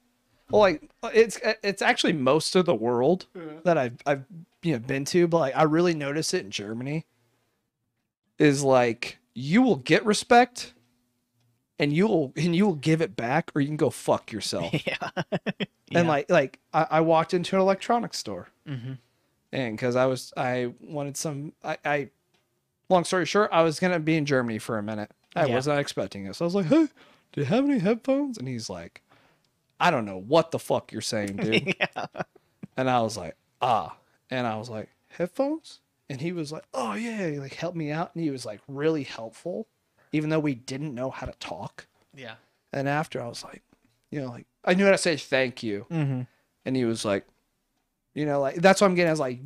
[0.50, 3.26] Well, like it's it's actually most of the world
[3.64, 4.24] that I've I've
[4.62, 7.04] you know been to, but like I really notice it in Germany.
[8.38, 10.74] Is like you will get respect,
[11.78, 14.72] and you will and you will give it back, or you can go fuck yourself.
[14.86, 15.10] yeah.
[15.94, 18.92] And like like I, I walked into an electronics store, hmm
[19.50, 22.10] and because I was I wanted some I, I
[22.90, 25.10] long story short I was gonna be in Germany for a minute.
[25.34, 25.56] I Yeah.
[25.56, 26.42] was not expecting this.
[26.42, 26.88] I was like, hey,
[27.32, 28.36] do you have any headphones?
[28.36, 29.02] And he's like,
[29.80, 31.74] I don't know what the fuck you're saying, dude.
[31.80, 32.06] yeah.
[32.76, 33.96] And I was like, ah.
[34.30, 35.80] And I was like, headphones?
[36.10, 38.12] And he was like, oh yeah, he like helped me out.
[38.14, 39.66] And he was like really helpful.
[40.12, 41.86] even though we didn't know how to talk.
[42.14, 42.34] Yeah.
[42.72, 43.62] And after I was like,
[44.10, 45.86] you know, like I knew how to say thank you.
[45.90, 46.22] Mm-hmm.
[46.64, 47.26] And he was like,
[48.14, 49.08] you know, like that's what I'm getting.
[49.08, 49.40] I was like,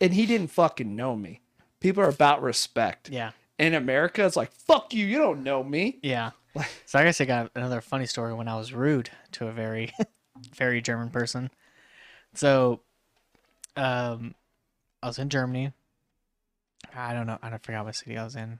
[0.00, 1.40] and he didn't fucking know me.
[1.80, 3.10] People are about respect.
[3.10, 3.30] Yeah.
[3.58, 5.98] In America, it's like, fuck you, you don't know me.
[6.02, 6.30] Yeah.
[6.86, 9.92] So I guess I got another funny story when I was rude to a very,
[10.54, 11.50] very German person.
[12.34, 12.80] So,
[13.76, 14.34] um,
[15.02, 15.72] I was in Germany.
[16.98, 17.38] I don't know.
[17.42, 18.58] I don't forgot what city I was in.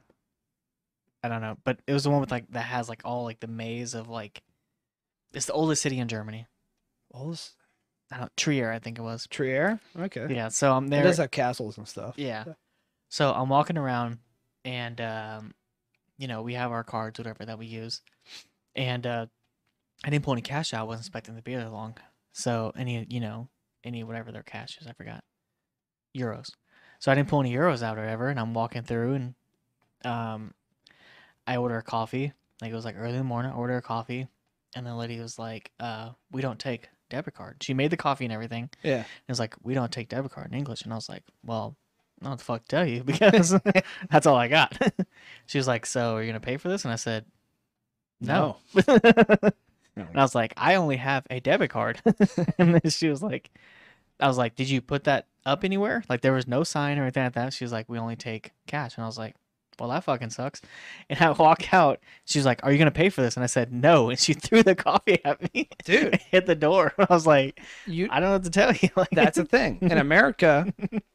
[1.23, 3.41] I don't know, but it was the one with like that has like all like
[3.41, 4.43] the maze of like.
[5.33, 6.47] It's the oldest city in Germany.
[7.13, 7.55] This
[8.11, 9.27] I don't Trier, I think it was.
[9.27, 9.81] Trier?
[9.99, 10.27] Okay.
[10.31, 10.49] Yeah.
[10.49, 11.01] So I'm there.
[11.01, 12.15] It does have castles and stuff.
[12.17, 12.45] Yeah.
[12.47, 12.53] Yeah.
[13.09, 14.19] So I'm walking around
[14.65, 15.55] and um
[16.17, 18.03] you know, we have our cards, whatever that we use.
[18.75, 19.27] And uh
[20.05, 21.97] I didn't pull any cash out, I wasn't expecting to be there long.
[22.33, 23.49] So any you know,
[23.85, 25.25] any whatever their cash is, I forgot.
[26.17, 26.51] Euros.
[26.99, 29.35] So I didn't pull any euros out or whatever, and I'm walking through and
[30.05, 30.55] um
[31.47, 32.33] I order a coffee.
[32.61, 34.27] Like it was like early in the morning, I order a coffee,
[34.75, 37.57] and the lady was like, uh, we don't take debit card.
[37.63, 38.71] She made the coffee and everything.
[38.83, 39.01] Yeah.
[39.01, 40.83] It was like, we don't take debit card in English.
[40.83, 41.77] And I was like, well,
[42.21, 43.59] I don't what the fuck tell you because
[44.11, 44.77] that's all I got.
[45.47, 46.85] she was like, so are you going to pay for this?
[46.85, 47.25] And I said,
[48.21, 48.57] no.
[48.87, 49.53] and
[50.15, 52.03] I was like, I only have a debit card.
[52.59, 53.51] and then she was like,
[54.21, 56.05] I was like, did you put that up anywhere?
[56.09, 57.53] Like there was no sign or anything like that.
[57.53, 58.97] She was like, we only take cash.
[58.97, 59.35] And I was like,
[59.79, 60.61] well, that fucking sucks.
[61.11, 62.01] And I walk out.
[62.25, 63.37] She's like, are you going to pay for this?
[63.37, 64.11] And I said, no.
[64.11, 65.69] And she threw the coffee at me.
[65.85, 66.17] Dude.
[66.31, 66.93] hit the door.
[66.99, 68.89] I was like, You I don't know what to tell you.
[68.97, 69.79] Like, that's a thing.
[69.81, 70.73] In America,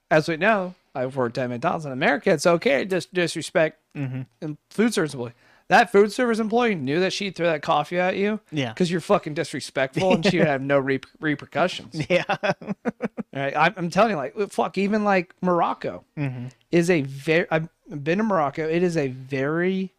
[0.10, 4.28] as we know, I've worked at McDonald's in America, it's okay to dis- disrespect Mhm.
[4.42, 5.34] and food service employee.
[5.74, 8.70] That food service employee knew that she'd throw that coffee at you Yeah.
[8.74, 12.06] because you're fucking disrespectful and she would have no re- repercussions.
[12.10, 12.24] Yeah.
[12.30, 17.48] All right, I'm, I'm telling you, like, fuck, even like Morocco hmm is a very.
[17.50, 18.68] I've been to Morocco.
[18.68, 19.94] It is a very,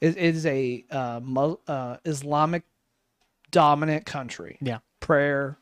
[0.00, 1.20] it it is a uh,
[1.68, 2.64] uh, Islamic
[3.52, 4.58] dominant country.
[4.60, 4.78] Yeah.
[5.00, 5.58] Prayer,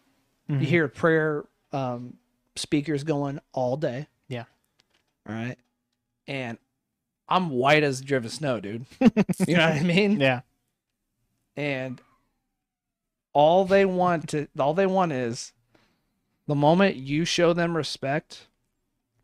[0.50, 0.60] Mhm.
[0.62, 2.16] you hear prayer um,
[2.56, 4.06] speakers going all day.
[4.28, 4.44] Yeah.
[5.28, 5.56] All right,
[6.26, 6.56] and
[7.32, 8.86] I'm white as driven snow, dude.
[9.00, 10.20] you know what I mean?
[10.20, 10.40] Yeah.
[11.56, 12.00] and
[13.32, 15.52] all they want to all they want is
[16.46, 18.46] the moment you show them respect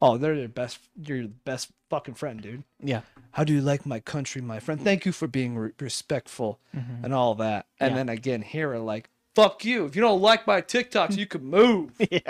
[0.01, 3.03] oh they're your best your best fucking friend dude Yeah.
[3.33, 7.05] how do you like my country my friend thank you for being re- respectful Mhm.
[7.05, 7.97] and all that and Yeah.
[7.97, 11.45] then again here are like fuck you if you don't like my tiktoks you can
[11.45, 12.21] move Yeah.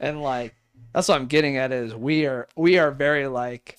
[0.00, 0.54] and like
[0.94, 3.76] that's what i'm getting at is we are we are very like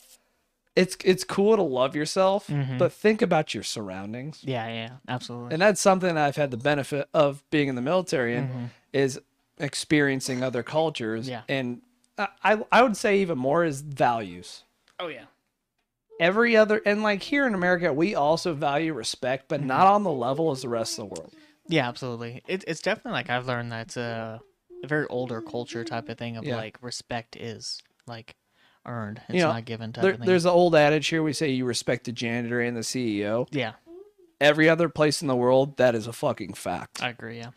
[0.82, 2.78] it's it's cool to love yourself Mhm.
[2.78, 4.68] but think about your surroundings Yeah.
[4.68, 4.90] Yeah.
[5.08, 5.54] Absolutely.
[5.54, 8.70] and that's something I've had the benefit of being in the military and Mhm.
[8.94, 9.20] is
[9.60, 11.28] experiencing other cultures.
[11.28, 11.42] Yeah.
[11.50, 11.82] And
[12.44, 14.64] I, I would say even more is values.
[15.00, 15.26] Oh yeah.
[16.20, 20.12] Every other and like here in America, we also value respect, but not on the
[20.12, 21.34] level as the rest of the world.
[21.68, 21.88] Yeah.
[21.88, 22.42] Absolutely.
[22.48, 24.42] It, it's definitely like I've learned that a,
[24.84, 26.58] a very older culture type of thing of Yeah.
[26.58, 28.36] like respect is like
[28.90, 29.22] earned.
[29.28, 31.64] It's You know, not given type There, there's an old adage here we say you
[31.66, 33.48] respect the janitor and the CEO.
[33.52, 33.74] yeah.
[34.42, 37.04] Every other place in the world, that is a fucking fact.
[37.04, 37.38] I agree.
[37.38, 37.52] Yeah.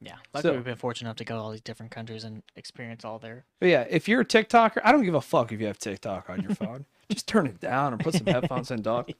[0.00, 0.14] Yeah.
[0.32, 3.04] Luckily, So- we've been fortunate enough to go to all these different countries and experience
[3.04, 3.44] all their.
[3.60, 6.30] But yeah, if you're a TikToker, I don't give a fuck if you have TikTok
[6.30, 6.86] on your phone.
[7.10, 9.10] Just turn it down and put some headphones in, dog.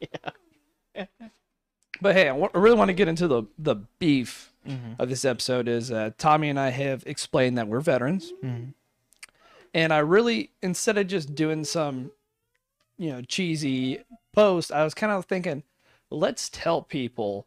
[2.03, 4.99] But hey, I really want to get into the the beef Mhm.
[4.99, 5.69] of this episode.
[5.69, 8.73] Is uh, Tommy and I have explained that we're veterans, Mhm.
[9.75, 12.11] And I really instead of just doing some,
[12.99, 14.01] you know, cheesy
[14.33, 15.63] post, I was kind of thinking,
[16.11, 17.47] let's tell people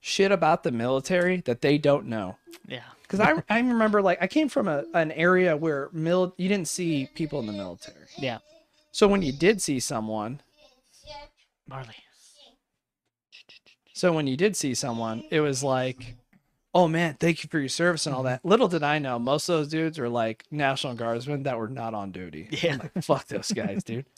[0.00, 2.36] shit about the military that they don't know.
[2.66, 2.80] Yeah.
[3.04, 6.68] Because I, I remember like I came from a, an area where mil you didn't
[6.68, 8.06] see people in the military.
[8.16, 8.38] Yeah.
[8.92, 10.40] So when you did see someone,
[11.68, 11.94] Marley.
[13.92, 16.16] so when you did see someone, it was like,
[16.74, 18.44] oh man, thank you for your service and all that.
[18.44, 21.94] Little did I know, most of those dudes were like National Guardsmen that were not
[21.94, 22.48] on duty.
[22.50, 22.74] Yeah.
[22.74, 24.06] I'm like, fuck those guys, dude.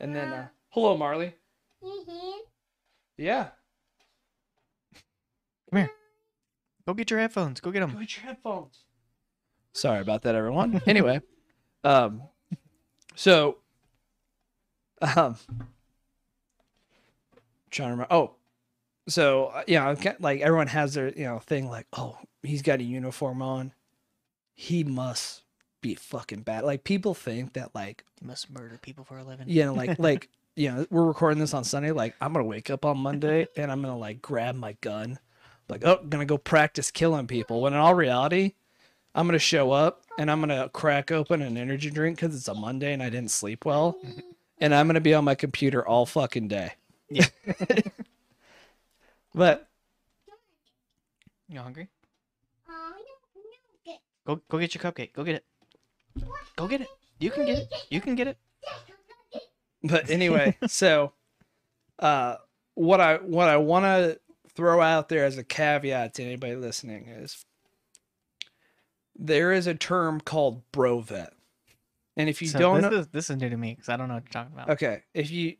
[0.00, 1.32] And then, uh, hello, Marley.
[3.16, 3.50] Yeah.
[5.70, 5.90] Come here.
[6.88, 7.60] Go get your headphones.
[7.60, 7.92] Go get them.
[7.92, 8.82] Go get your headphones.
[9.74, 10.82] Sorry about that, everyone.
[10.88, 11.20] anyway,
[11.84, 12.22] um,
[13.14, 13.58] so,
[15.00, 15.36] um,
[17.70, 18.06] trying to remember.
[18.10, 18.32] Oh,
[19.08, 22.80] so uh, yeah, I've like everyone has their you know thing like, oh, he's got
[22.80, 23.72] a uniform on,
[24.54, 25.42] he must
[25.80, 26.64] be fucking bad.
[26.64, 29.48] Like people think that like You must murder people for a living.
[29.48, 31.90] you know like like you know we're recording this on Sunday.
[31.90, 35.18] Like I'm gonna wake up on Monday and I'm gonna like grab my gun,
[35.68, 37.60] like oh, gonna go practice killing people.
[37.60, 38.54] When in all reality,
[39.14, 42.54] I'm gonna show up and I'm gonna crack open an energy drink because it's a
[42.54, 43.96] Monday and I didn't sleep well,
[44.60, 46.74] and I'm gonna be on my computer all fucking day.
[47.10, 47.26] Yeah.
[49.34, 49.68] but
[51.48, 51.88] You hungry?
[54.26, 55.12] Go go get your cupcake.
[55.12, 55.44] Go get it.
[56.56, 56.88] Go get it.
[57.18, 57.72] You can get it.
[57.90, 58.38] You can get it.
[59.82, 61.12] but anyway, so
[61.98, 62.36] uh
[62.74, 64.20] what I what I want to
[64.54, 67.44] throw out there as a caveat to anybody listening is
[69.16, 71.30] there is a term called brovet.
[72.16, 73.96] And if you So don't this know is this is new to me because I
[73.96, 74.70] don't know what you're talking about.
[74.70, 75.56] Okay, if you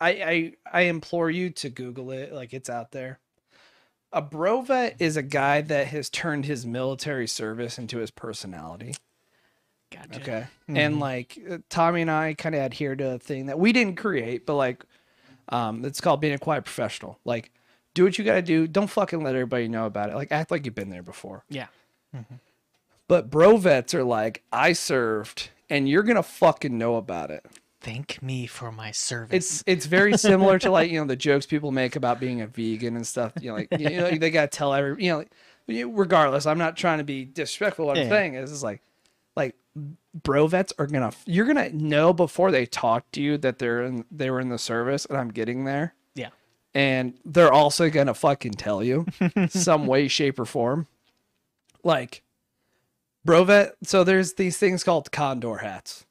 [0.00, 3.18] I I I implore you to google it like it's out there.
[4.12, 8.96] A brovet is a guy that has turned his military service into his personality.
[9.92, 10.20] Gotcha.
[10.20, 10.46] Okay.
[10.68, 11.00] And Mhm.
[11.00, 14.46] like uh, Tommy and I kind of adhere to a thing that we didn't create,
[14.46, 14.84] but like
[15.50, 17.18] um it's called being a quiet professional.
[17.24, 17.50] Like
[17.94, 18.66] do what you got to do.
[18.68, 20.14] Don't fucking let everybody know about it.
[20.14, 21.44] Like act like you've been there before.
[21.48, 21.66] Yeah.
[23.08, 27.44] But brovets are like I served and you're going to fucking know about it.
[27.80, 29.34] Thank me for my service.
[29.34, 32.46] It's it's very similar to like, you know, the jokes people make about being a
[32.46, 35.18] vegan and stuff, you know, like you know, they got to tell every, you know,
[35.18, 35.30] like,
[35.96, 37.86] regardless, I'm not trying to be disrespectful.
[37.86, 38.08] What I'm Yeah.
[38.10, 38.82] saying is, is like
[39.36, 39.54] like
[40.22, 44.28] brovets are gonna you're gonna know before they talk to you that they're in they
[44.30, 45.94] were in the service and I'm getting there.
[46.14, 46.30] Yeah.
[46.74, 49.06] And they're also gonna fucking tell you
[49.48, 50.86] some way, shape, or form.
[51.82, 52.22] Like
[53.26, 56.04] brovet, so there's these things called condor hats.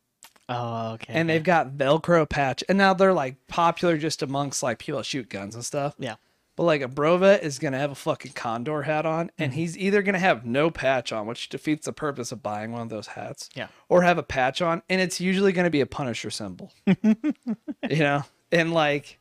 [0.49, 1.13] Oh okay.
[1.13, 2.63] And they've got Velcro patch.
[2.67, 5.95] And now they're like popular just amongst like people that shoot guns and stuff.
[5.97, 6.15] yeah.
[6.55, 9.59] But like a brovet is gonna have a fucking condor hat on, and mm-hmm.
[9.61, 12.89] he's either gonna have no patch on, which defeats the purpose of buying one of
[12.89, 13.49] those hats.
[13.55, 13.67] Yeah.
[13.87, 16.73] Or have a patch on, and it's usually gonna be a Punisher symbol.
[16.85, 18.23] you know?
[18.51, 19.19] And like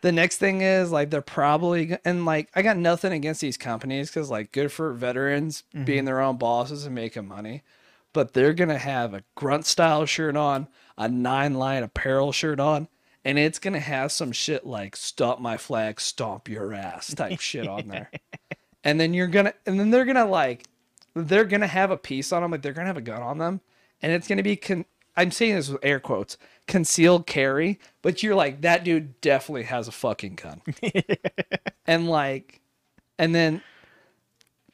[0.00, 4.08] the next thing is like they're probably and like I got nothing against these companies
[4.08, 5.84] because like good for veterans mm-hmm.
[5.84, 7.62] being their own bosses and making money.
[8.12, 10.68] But they're gonna have a grunt style shirt on,
[10.98, 12.88] a nine line apparel shirt on,
[13.24, 17.68] and it's gonna have some shit like "Stomp my flag, stomp your ass" type shit
[17.68, 18.10] on there.
[18.82, 20.66] And then you're gonna, and then they're gonna like,
[21.14, 23.60] they're gonna have a piece on them, like they're gonna have a gun on them,
[24.02, 24.56] and it's gonna be.
[24.56, 29.64] Con- I'm saying this with air quotes, concealed carry, but you're like that dude definitely
[29.64, 30.62] has a fucking gun,
[31.86, 32.60] and like,
[33.18, 33.62] and then.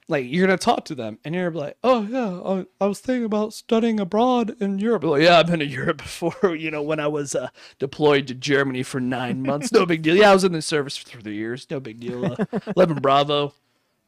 [0.09, 2.41] Like you're gonna talk to them, and you're like, "Oh yeah,
[2.81, 5.99] I, I was thinking about studying abroad in Europe." Like, yeah, I've been to Europe
[6.03, 6.55] before.
[6.55, 7.49] You know, when I was uh,
[7.81, 10.15] deployed to Germany for nine months, no big deal.
[10.15, 12.25] Yeah, I was in the service for three years, no big deal.
[12.25, 12.37] Uh,
[12.77, 13.53] Eleven Bravo,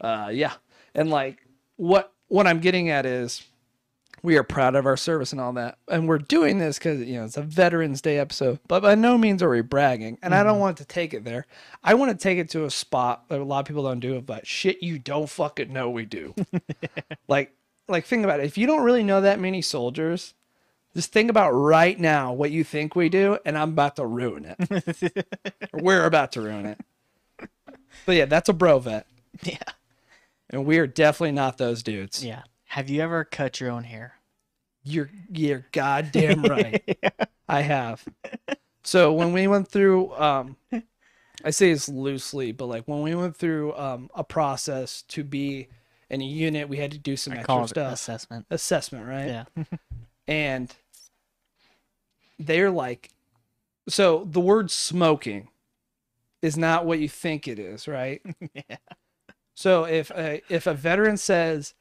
[0.01, 0.53] uh, yeah,
[0.95, 1.39] and like
[1.77, 3.43] what what I'm getting at is
[4.23, 7.15] we are proud of our service and all that, and we're doing this because you
[7.15, 8.59] know it's a Veterans Day episode.
[8.67, 10.61] But by no means are we bragging, and I don't mm-hmm.
[10.61, 11.47] want to take it there.
[11.83, 14.17] I want to take it to a spot that a lot of people don't do
[14.17, 16.35] it, but shit, you don't fucking know we do.
[17.29, 17.53] like,
[17.89, 18.47] like think about it.
[18.47, 20.35] If you don't really know that many soldiers,
[20.95, 24.45] just think about right now what you think we do, and I'm about to ruin
[24.59, 25.27] it.
[25.73, 26.81] Or We're about to ruin it.
[28.07, 29.07] But yeah, that's a bro vet,
[29.43, 29.59] Yeah.
[30.51, 32.25] and we are definitely not those dudes.
[32.25, 32.43] Yeah.
[32.69, 34.15] Have you ever cut your own hair?
[34.85, 36.99] You're you're goddamn right.
[37.49, 38.05] I have.
[38.83, 40.57] So when we went through um
[41.45, 45.69] I say this loosely, but like when we went through um a process to be
[46.11, 47.93] in a unit, we had to do some I extra it stuff.
[47.95, 48.47] assessment.
[48.51, 49.27] Assessment, right?
[49.27, 49.65] Yeah.
[50.29, 50.75] And
[52.39, 53.09] they're like
[53.89, 55.49] so the word smoking
[56.43, 58.21] is not what you think it is, right?
[58.55, 58.77] yeah.
[59.55, 61.75] So if a, if a veteran says,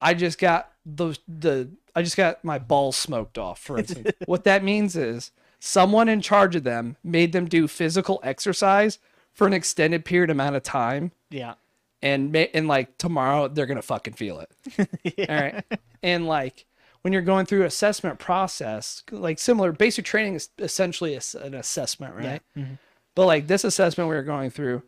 [0.00, 4.44] "I just got the the I just got my balls smoked off," for instance, what
[4.44, 5.30] that means is
[5.60, 8.98] someone in charge of them made them do physical exercise
[9.32, 11.54] for an extended period amount of time, Yeah.
[12.02, 15.28] and and like tomorrow they're gonna fucking feel it.
[15.28, 15.64] All right,
[16.02, 16.64] and like
[17.02, 22.42] when you're going through assessment process, like similar basic training is essentially an assessment, right?
[22.56, 22.78] Mhm.
[23.14, 24.82] But like this assessment we were going through,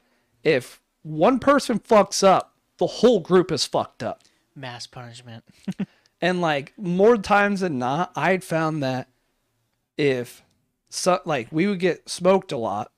[0.45, 4.23] if one person fucks up, the whole group is fucked up.
[4.61, 5.45] Mass punishment.
[6.23, 9.09] And like more times than not, I'd found that
[9.97, 10.43] if
[10.91, 12.93] so, like we would get smoked a lot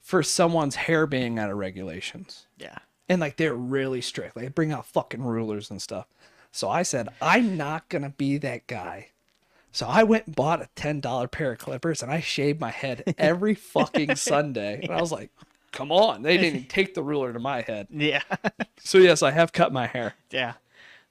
[0.00, 2.46] for someone's hair being out of regulations.
[2.56, 2.78] Yeah.
[3.06, 4.34] And like they're really strict.
[4.34, 6.06] Like they bring out fucking rulers and stuff.
[6.50, 9.08] So I said, I'm not gonna be that guy.
[9.70, 12.70] So I went and bought a ten dollar pair of clippers and I shaved my
[12.70, 14.80] head every fucking Sunday.
[14.84, 15.30] And I was like,
[15.72, 16.22] come on.
[16.22, 17.88] They didn't even take the ruler to my head.
[17.90, 18.22] Yeah.
[18.80, 20.14] So yes, I have cut my hair.
[20.30, 20.54] yeah.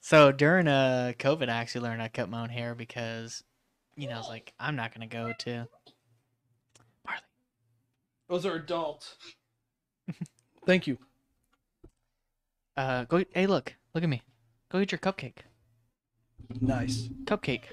[0.08, 3.44] So during uh COVID, I actually learned I cut my own hair because,
[3.98, 5.68] you know, I was like, I'm not gonna go to.
[7.06, 7.22] Marley.
[8.30, 9.18] Those are adults.
[10.66, 10.98] Thank you.
[12.78, 13.26] Uh, go.
[13.34, 13.76] Hey, look.
[13.94, 14.22] Look at me.
[14.72, 15.40] Go get your cupcake.
[16.62, 17.10] Nice.
[17.26, 17.64] Cupcake.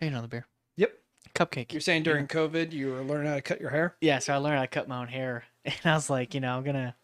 [0.00, 0.46] Here, another beer.
[0.76, 0.94] Yep.
[1.34, 1.72] cupcake.
[1.72, 3.96] You're saying during COVID you were learning how to cut your hair?
[4.00, 6.40] Yeah, so I learned how to cut my own hair, and I was like, you
[6.40, 6.96] know, I'm gonna.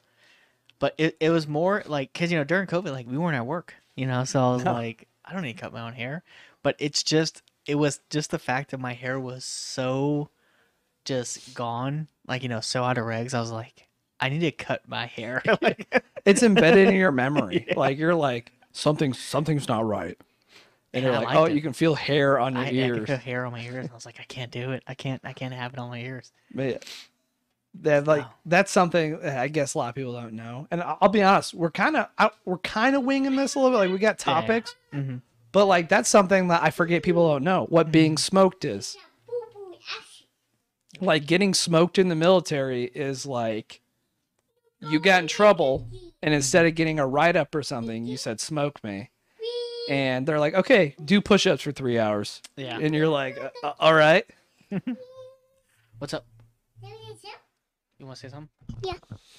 [0.79, 3.45] But it, it was more like because you know during COVID, like we weren't at
[3.45, 4.73] work, you know, so I was No.
[4.73, 6.25] like, I don't need to cut my own hair.
[6.63, 10.31] But it's just it was just the fact that my hair was so
[11.05, 13.35] just gone, like you know, so out of regs.
[13.35, 13.89] I was like,
[14.21, 15.43] I need to cut my hair.
[15.63, 17.67] like, It's embedded in your memory.
[17.77, 20.19] Like you're like something something's not right.
[20.93, 21.55] And And you're I like, oh, it.
[21.55, 23.01] you can feel hair on your I, I ears.
[23.01, 23.85] feel hair on my ears.
[23.87, 24.83] And I was like, I can't do it.
[24.87, 25.21] I can't.
[25.25, 26.33] I can't have it on my ears.
[26.55, 26.85] But
[27.83, 28.35] that like Wow.
[28.47, 30.67] that's something that I guess a lot of people don't know.
[30.71, 32.09] And I- I'll be honest, we're kind of
[32.45, 33.85] we're kind of winging this a little bit.
[33.87, 34.33] Like we got Yeah.
[34.35, 35.17] topics, Mm-hmm.
[35.53, 37.67] but like that's something that I forget people don't know.
[37.69, 38.97] What being smoked is.
[39.27, 40.27] Boo boo action.
[41.01, 43.81] Like getting smoked in the military is like
[44.81, 45.89] you got in trouble
[46.23, 49.11] and instead of getting a write up or something, you said smoke me.
[49.89, 52.79] And they're like, "Okay, do push-ups for 3 hours." Yeah.
[52.79, 54.25] And you're like, uh, uh, "All right."
[55.99, 56.27] What's up?
[57.99, 58.49] There is a- You want to say something?
[58.83, 58.95] Yeah.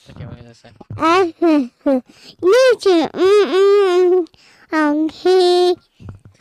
[0.10, 0.26] Okay.
[0.26, 0.72] What did I say?
[2.41, 3.10] Nature.
[3.14, 4.28] Mm-mm.
[4.72, 5.76] Okay.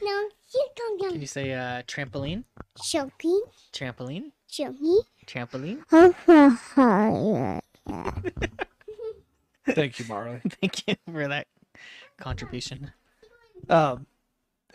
[0.03, 2.45] No, you don't Can you say uh, trampoline?
[2.83, 3.43] Choking.
[3.73, 4.33] Trampoline?
[4.49, 5.01] Choking.
[5.27, 5.83] Trampoline?
[9.67, 10.41] Thank you, Marley.
[10.61, 11.47] Thank you for that
[12.19, 12.93] contribution.
[13.69, 14.07] Um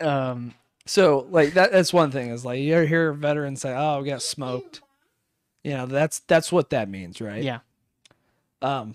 [0.00, 0.54] Um,
[0.86, 4.08] So like that that's one thing is like you ever hear veterans say, "Oh, we
[4.08, 4.80] got smoked."
[5.64, 7.42] You know, that's that's what that means, right?
[7.42, 7.60] yeah.
[8.62, 8.94] Um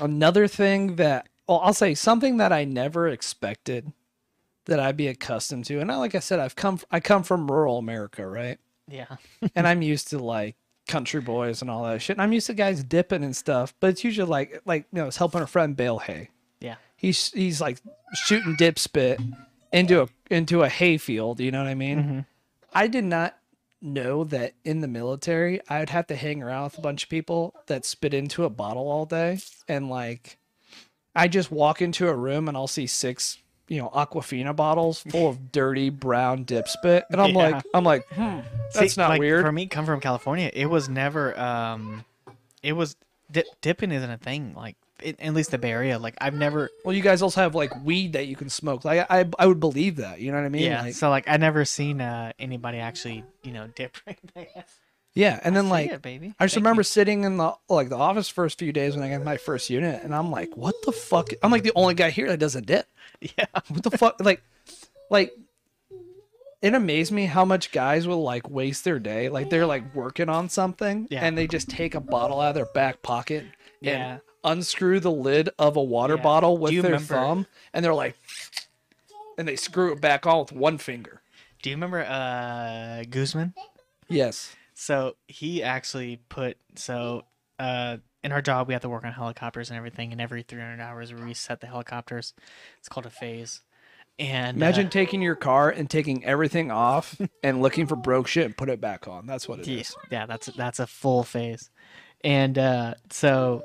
[0.00, 3.92] another thing that well, I'll say something that I never expected
[4.66, 5.78] that I'd be accustomed to.
[5.80, 8.58] And I, like I said, I've come I come from rural America, right?
[8.88, 9.16] Yeah.
[9.54, 10.56] and I'm used to like
[10.88, 12.16] country boys and all that shit.
[12.16, 15.06] And I'm used to guys dipping and stuff, but it's usually like like you know,
[15.06, 16.30] it's helping a friend bale hay.
[16.60, 16.76] Yeah.
[16.96, 17.78] He's he's like
[18.14, 19.20] shooting dip spit
[19.72, 21.98] into a into a hay field, you know what I mean?
[21.98, 22.20] Mm-hmm.
[22.72, 23.36] I did not
[23.84, 27.54] know that in the military I'd have to hang around with a bunch of people
[27.66, 30.38] that spit into a bottle all day and like
[31.14, 35.28] I just walk into a room and I'll see six, you know, Aquafina bottles full
[35.28, 37.50] of dirty brown dip spit and I'm Yeah.
[37.50, 38.40] like I'm like, "Hmm,
[38.72, 41.38] that's See, not like, weird." For me, come from California, it was never.
[41.38, 42.04] Um,
[42.62, 42.96] it was
[43.30, 44.54] dip, dipping isn't a thing.
[44.56, 45.98] Like at least the Bay Area.
[45.98, 46.70] Like I've never.
[46.84, 48.84] Well, you guys also have like weed that you can smoke.
[48.84, 50.20] Like I, I would believe that.
[50.20, 50.62] You know what I mean?
[50.62, 50.82] yeah.
[50.82, 54.64] Like, so like I never seen uh, anybody actually you know dip right there.
[55.14, 55.40] yeah.
[55.42, 56.34] And then See like it, baby.
[56.38, 56.84] I just Thank remember you.
[56.84, 60.02] sitting in the like the office first few days when I got my first unit,
[60.02, 61.30] and I'm like, what the fuck?
[61.42, 62.86] I'm like the only guy here that doesn't dip.
[63.20, 63.46] Yeah.
[63.68, 64.16] What the fuck?
[64.20, 64.42] Like,
[65.10, 65.32] like.
[66.62, 69.28] It amazed me how much guys will like waste their day.
[69.28, 71.22] Like they're like working on something Yeah.
[71.22, 73.44] and they just take a bottle out of their back pocket
[73.82, 74.18] Yeah.
[74.44, 76.22] Unscrew the lid of a water Yeah.
[76.22, 78.16] bottle with their remember- thumb and they're like
[79.38, 81.20] and they screw it back on with one finger.
[81.62, 83.54] Do you remember uh Guzman?
[84.08, 84.54] Yes.
[84.74, 87.24] So he actually put so
[87.58, 90.80] uh in our job we have to work on helicopters and everything, and every 300
[90.82, 92.32] hours we reset the helicopters.
[92.78, 93.60] It's called a phase.
[94.18, 98.44] And Imagine uh, taking your car and taking everything off and looking for broke shit
[98.46, 99.26] and put it back on.
[99.26, 99.96] That's what it is.
[100.10, 101.70] yeah, yeah, that's that's a full phase.
[102.22, 103.64] And uh, so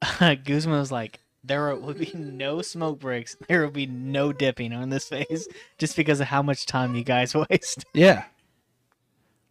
[0.44, 3.36] Guzman was like, there will be no smoke breaks.
[3.48, 7.04] There will be no dipping on this phase, just because of how much time you
[7.04, 7.84] guys waste.
[7.94, 8.24] Yeah.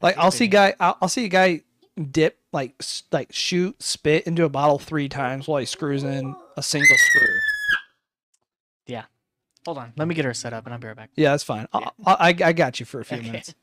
[0.01, 1.61] Like I'll see guy I'll, I'll see a guy
[2.11, 2.75] dip like
[3.11, 7.27] like shoot spit into a bottle three times while he screws in a single screw.
[8.87, 9.05] Yeah.
[9.65, 11.09] Hold on, let me get her set up, and I'll be right back.
[11.15, 11.67] Yeah, that's fine.
[11.73, 13.25] I, I I got you for a few Okay.
[13.27, 13.55] minutes.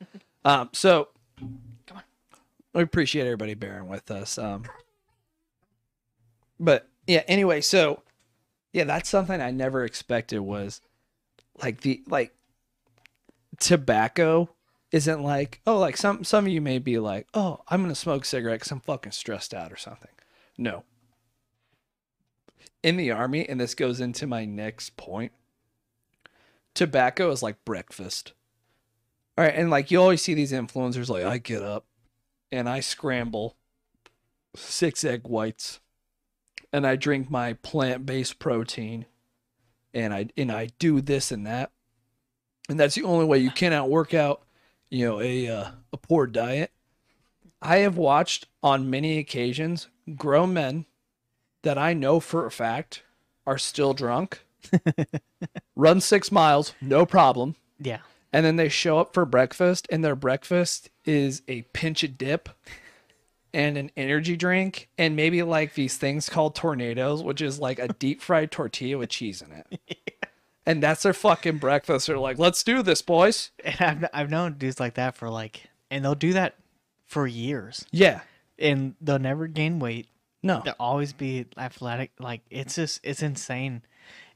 [0.45, 1.09] Um, so
[1.87, 2.03] Come on.
[2.75, 4.37] We appreciate everybody bearing with us.
[4.39, 4.65] Um,
[6.63, 8.03] but yeah, anyway, so
[8.73, 10.81] yeah, that's something I never expected was
[11.61, 12.33] like the like
[13.59, 14.49] tobacco
[14.93, 18.25] isn't like oh like some some of you may be like oh I'm gonna smoke
[18.25, 20.11] cigarette because I'm fucking stressed out or something.
[20.57, 20.85] No.
[22.83, 25.33] In the army, and this goes into my next point.
[26.75, 28.33] Tobacco is like breakfast.
[29.37, 31.87] All right, and like you always see these influencers like I get up
[32.53, 33.57] and I scramble
[34.55, 35.81] six egg whites
[36.73, 39.07] and I drink my plant-based protein
[39.95, 41.71] and I and I do this and that.
[42.69, 44.43] And that's the only way you cannot work out,
[44.91, 46.71] you know, a uh, a poor diet.
[47.61, 50.87] I have watched on many occasions grown men
[51.63, 53.03] that I know for a fact
[53.47, 54.41] are still drunk.
[55.77, 57.99] run 6 miles, no problem Yeah,
[58.33, 62.49] and then they show up for breakfast and their breakfast is a pinch of dip
[63.55, 67.89] and an energy drink and maybe like these things called tornadoes which is like a
[67.89, 70.25] deep fried tortilla with cheese in it
[70.67, 74.55] and that's their fucking breakfast they're like let's do this boys and I've I've known
[74.55, 76.55] dudes like that for like and they'll do that
[77.07, 78.23] for years, Yeah.
[78.59, 80.09] and they'll never gain weight.
[80.43, 80.63] No.
[80.65, 82.11] They'll always be athletic.
[82.19, 83.83] Like it's just it's insane,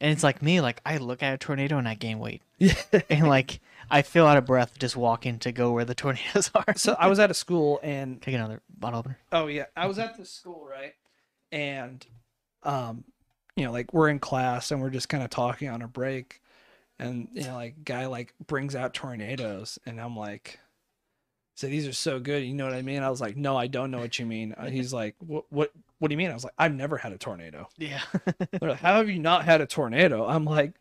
[0.00, 0.60] and it's like me.
[0.60, 2.74] Like I look at a tornado and I gain weight, Yeah.
[3.10, 6.74] and like I feel out of breath just walking to go where the tornadoes are.
[6.76, 9.18] so I was at a school and Take another bottle opener.
[9.32, 10.94] Oh yeah, I was at the school, right?
[11.52, 12.04] And
[12.62, 13.04] um
[13.56, 16.42] you know, like we're in class and we're just kind of talking on a break
[16.98, 20.58] and you know, like guy like brings out tornadoes and I'm like
[21.56, 23.02] so these are so good, you know what I mean?
[23.02, 25.72] I was like, "No, I don't know what you mean." Uh, He's like, "What what
[25.98, 28.02] what do you mean?" I was like, "I've never had a tornado." Yeah.
[28.60, 30.74] Like, "How have you not had a tornado?" I'm like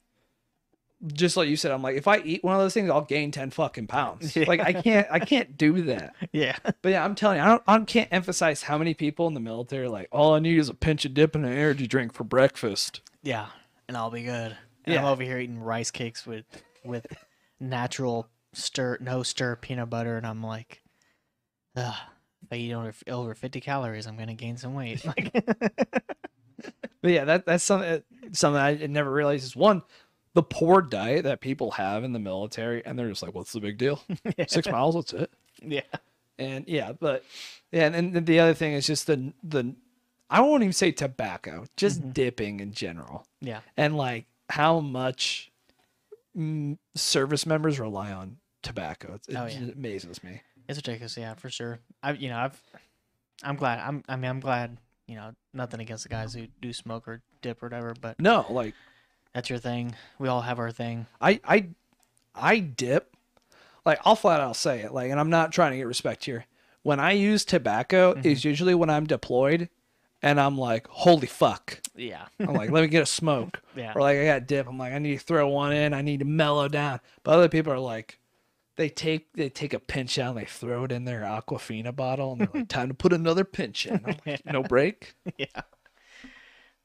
[1.14, 3.32] just like you said, I'm like, if I eat one of those things, I'll gain
[3.32, 4.36] ten fucking pounds.
[4.48, 6.16] Like I can't, I can't do that.
[6.32, 6.58] yeah.
[6.82, 9.40] But yeah, I'm telling you, I don't, I can't emphasize how many people in the
[9.40, 12.14] military are like, all I need is a pinch of dip and an energy drink
[12.14, 13.02] for breakfast.
[13.24, 13.48] Yeah.
[13.88, 14.58] And I'll be good.
[14.86, 16.46] And I'm over here eating rice cakes with
[16.84, 17.08] with
[17.60, 20.82] natural stir no stir peanut butter and I'm like
[21.78, 21.96] Ugh,
[22.44, 25.06] if I eat over, over 50 calories, I'm gonna gain some weight.
[25.06, 25.34] Like,
[27.02, 28.02] But yeah, that that's something
[28.32, 29.84] something I never realized is one
[30.34, 33.60] the poor diet that people have in the military, and they're just like, "What's the
[33.60, 34.02] big deal?
[34.48, 35.32] Six miles, that's it."
[35.62, 35.82] yeah,
[36.40, 37.24] And yeah, but
[37.72, 39.76] yeah, and then the other thing is just the the
[40.30, 45.52] I won't even say tobacco, just dipping in general, yeah, and like how much
[46.36, 49.16] mm, service members rely on tobacco.
[49.16, 49.60] It, Oh, yeah.
[49.60, 50.42] just amazes me.
[50.68, 51.16] it's ridiculous.
[51.18, 51.80] Yeah, for sure.
[52.04, 52.62] I, you know, I've,
[53.44, 53.80] I'm glad.
[53.80, 54.78] I'm, I mean, I'm glad.
[55.08, 58.44] You know, nothing against the guys who do smoke or dip or whatever, but No,
[58.50, 58.74] like
[59.36, 59.94] that's your thing.
[60.18, 61.06] We all have our thing.
[61.22, 61.68] I I
[62.34, 63.16] I dip.
[63.86, 64.92] Like I'll flat out say it.
[64.92, 66.46] Like, and I'm not trying to get respect here.
[66.82, 68.48] When I use tobacco, is mm-hmm.
[68.48, 69.70] usually when I'm deployed,
[70.24, 71.82] and I'm like, holy fuck.
[71.96, 73.62] Yeah, I'm like, let me get a smoke.
[73.76, 73.94] Yeah.
[73.96, 74.68] Or like I got dip.
[74.68, 75.94] I'm like, I need to throw one in.
[75.94, 77.00] I need to mellow down.
[77.24, 78.18] But other people are like,
[78.78, 82.34] they take they take a pinch out and they throw it in their Aquafina bottle
[82.34, 84.04] and they're like, time to put another pinch in.
[84.26, 85.16] Like, no break.
[85.38, 85.46] yeah,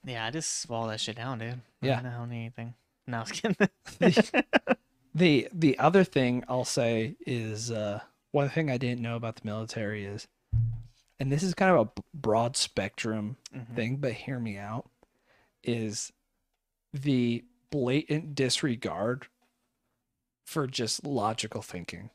[0.04, 0.26] yeah.
[0.26, 1.60] I just swallow that shit down, dude.
[1.82, 2.00] Yeah.
[2.00, 2.74] I don't need anything.
[3.06, 3.56] No, I was kidding.
[5.14, 8.00] the the other thing I'll say is uh,
[8.32, 10.28] one thing I didn't know about the military is,
[11.18, 13.74] and this is kind of a broad spectrum Mhm.
[13.74, 14.88] thing, but hear me out,
[15.64, 16.12] is
[16.92, 19.26] the blatant disregard
[20.50, 22.10] for just logical thinking.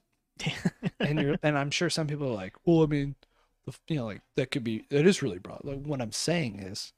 [1.00, 3.16] and you're and I'm sure some people are like, well, I mean,
[3.88, 5.62] you know, like that could be that is really broad.
[5.64, 6.92] Like what I'm saying is,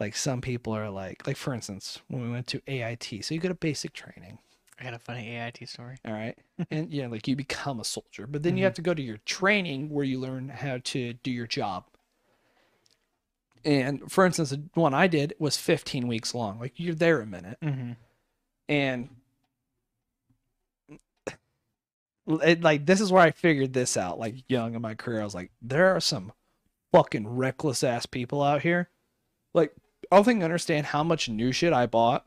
[0.00, 3.40] like some people are like, like for instance, when we went to AIT, so you
[3.40, 4.38] go to basic training.
[4.80, 5.96] I got a funny AIT story.
[6.04, 6.36] All right.
[6.70, 9.18] and yeah, like you become a soldier, but then you have to go to your
[9.18, 11.84] training where you learn how to do your job.
[13.64, 16.58] And for instance, the one I did was 15 weeks long.
[16.58, 17.58] Like you're there a minute.
[17.62, 17.92] Mm-hmm.
[18.68, 19.08] And
[22.28, 24.18] it, like this is where I figured this out.
[24.18, 26.32] Like young in my career, I was like, there are some
[26.92, 28.88] fucking reckless ass people out here.
[29.54, 29.72] Like,
[30.10, 32.26] I don't think I understand how much new shit I bought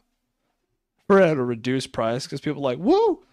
[1.08, 3.24] for at a reduced price because people are like, woo,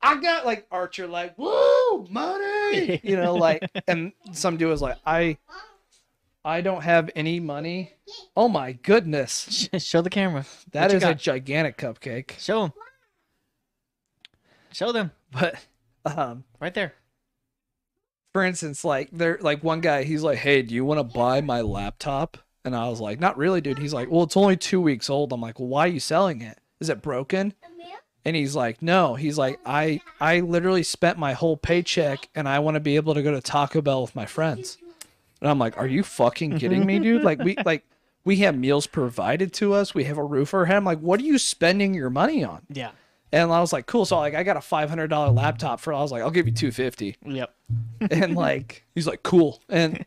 [0.00, 4.98] I got like Archer, like, woo, money, you know, like, and some dude was like,
[5.04, 5.38] I,
[6.44, 7.92] I don't have any money.
[8.36, 10.44] Oh my goodness, Show the camera.
[10.72, 12.38] that What a gigantic cupcake.
[12.38, 12.72] Show them.
[14.72, 15.56] Show them But,
[16.04, 16.94] um, right there.
[18.32, 21.40] for instance, like there, like one guy, he's like, "Hey, do you want to buy
[21.40, 24.80] my laptop?" And I was like, "Not really, dude." He's like, "Well, it's only two
[24.80, 26.58] weeks old." I'm like, "Well, why are you selling it?
[26.80, 27.54] Is it broken?"
[28.24, 32.58] And he's like, "No." He's like, "I, I literally spent my whole paycheck, and I
[32.58, 34.76] want to be able to go to Taco Bell with my friends."
[35.40, 37.22] And I'm like, "Are you fucking kidding me, dude?
[37.22, 37.84] Like we, like
[38.24, 39.94] we have meals provided to us.
[39.94, 40.76] We have a roof over our head.
[40.76, 42.90] I'm like, what are you spending your money on?" Yeah.
[43.30, 45.92] And I was like, "Cool." So like, I got a five hundred dollar laptop for.
[45.92, 47.54] I was like, "I'll give you two fifty Yep.
[48.10, 50.04] and like he's like cool and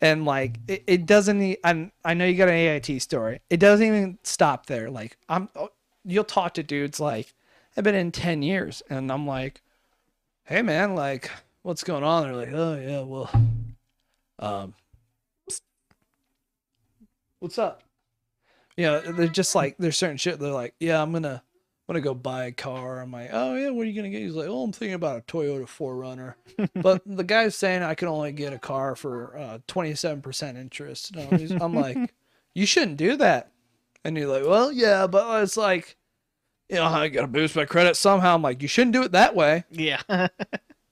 [0.00, 3.86] and like it, it doesn't and i know you got an ait story it doesn't
[3.86, 5.70] even stop there like i'm oh,
[6.04, 7.32] you'll talk to dudes like
[7.76, 9.62] i've been in 10 years and i'm like
[10.44, 11.30] hey man like
[11.62, 13.30] what's going on they're like oh yeah well
[14.38, 14.74] um
[17.40, 17.82] what's up
[18.76, 21.42] you know they're just like there's certain shit they're like yeah i'm gonna
[21.88, 23.00] I'm gonna go buy a car.
[23.00, 24.20] I'm like, oh yeah, what are you gonna get?
[24.20, 26.34] He's like, oh, I'm thinking about a Toyota 4Runner
[26.74, 31.14] but the guy's saying I can only get a car for uh, 27% interest.
[31.16, 31.96] And I'm, like,
[32.54, 33.52] you shouldn't do that.
[34.04, 35.96] And you're like, well, yeah, but it's like,
[36.68, 38.34] you know, I got to boost my credit somehow.
[38.34, 40.02] I'm like, you shouldn't do it that way, Yeah.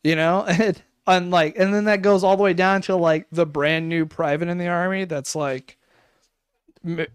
[0.05, 0.45] you know?
[0.45, 3.89] And, and like, and then that goes all the way down to like the brand
[3.89, 5.79] new private in the army that's like,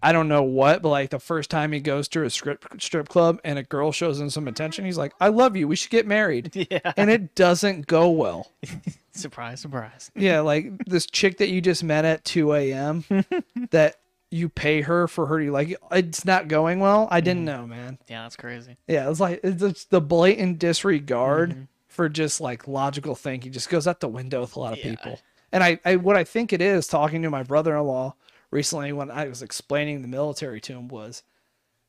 [0.02, 3.08] I don't know what, but like the first time he goes to a strip strip
[3.08, 5.68] club and a girl shows him some attention, he's like, "I love you.
[5.68, 6.92] We should get married." yeah.
[6.96, 8.50] and it doesn't go well.
[9.14, 10.10] Surprise, surprise.
[10.14, 13.04] Yeah, like this chick that you just met at 2 a.m.
[13.70, 13.96] that
[14.30, 17.08] you pay her for her to like it's not going well.
[17.10, 17.60] I didn't mm-hmm.
[17.60, 17.98] know, man.
[18.08, 18.78] Yeah, that's crazy.
[18.88, 21.62] Yeah, it's like it's just the blatant disregard mm-hmm.
[21.88, 24.92] for just like logical thinking just goes out the window with a lot of Yeah.
[24.92, 25.20] people.
[25.52, 28.14] And I, I what I think it is talking to my brother-in-law
[28.52, 31.24] recently when I was explaining the military to him was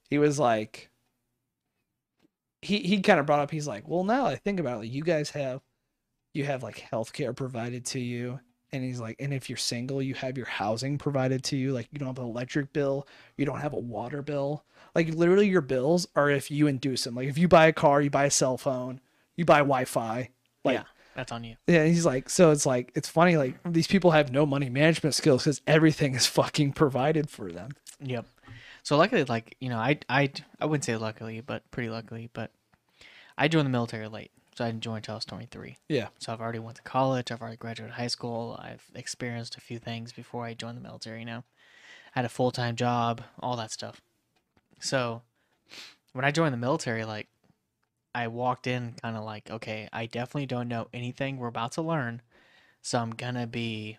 [0.10, 0.90] he was like
[2.64, 4.94] he he kind of brought up he's like, "Well, now I think about it, like
[4.94, 5.62] you guys have
[6.34, 8.40] you have like healthcare provided to you."
[8.72, 11.74] And he's like, and if you're single, you have your housing provided to you.
[11.74, 13.08] Like you don't have an electric bill,
[13.38, 14.64] you don't have a water bill.
[14.96, 17.14] Like literally, your bills are if you induce them.
[17.14, 19.00] Like if you buy a car, you buy a cell phone,
[19.36, 20.30] you buy Wi-Fi.
[20.64, 20.84] Like yeah,
[21.16, 21.56] that's on you.
[21.68, 23.38] yeah, he's like, so it's like it's funny.
[23.38, 27.72] Like these people have no money management skills because everything is fucking provided for them.
[28.02, 28.26] Yep.
[28.84, 32.52] So luckily, like you know, I I I wouldn't say luckily, but pretty luckily, but
[33.38, 35.78] I joined the military late, so I didn't join until I was twenty three.
[35.88, 37.32] Yeah, So I've already went to college.
[37.32, 38.60] I've already graduated high school.
[38.62, 41.20] I've experienced a few things before I joined the military.
[41.20, 41.44] You know,
[42.16, 44.02] I had a full time job, all that stuff.
[44.80, 45.22] So
[46.12, 47.28] when I joined the military, like
[48.16, 51.82] I walked in kind of like, okay, I definitely don't know anything we're about to
[51.82, 52.22] learn,
[52.82, 53.98] so I'm gonna be,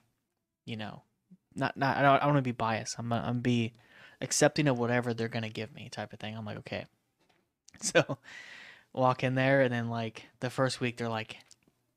[0.65, 1.03] you know,
[1.55, 2.99] not not I don't, I want to be biased.
[2.99, 3.75] I'm gonna, I'm be
[4.21, 6.37] accepting of whatever they're gonna give me, type of thing.
[6.37, 6.87] I'm like, okay.
[7.81, 8.19] So
[8.93, 11.37] walk in there, and then like the first week, they're like,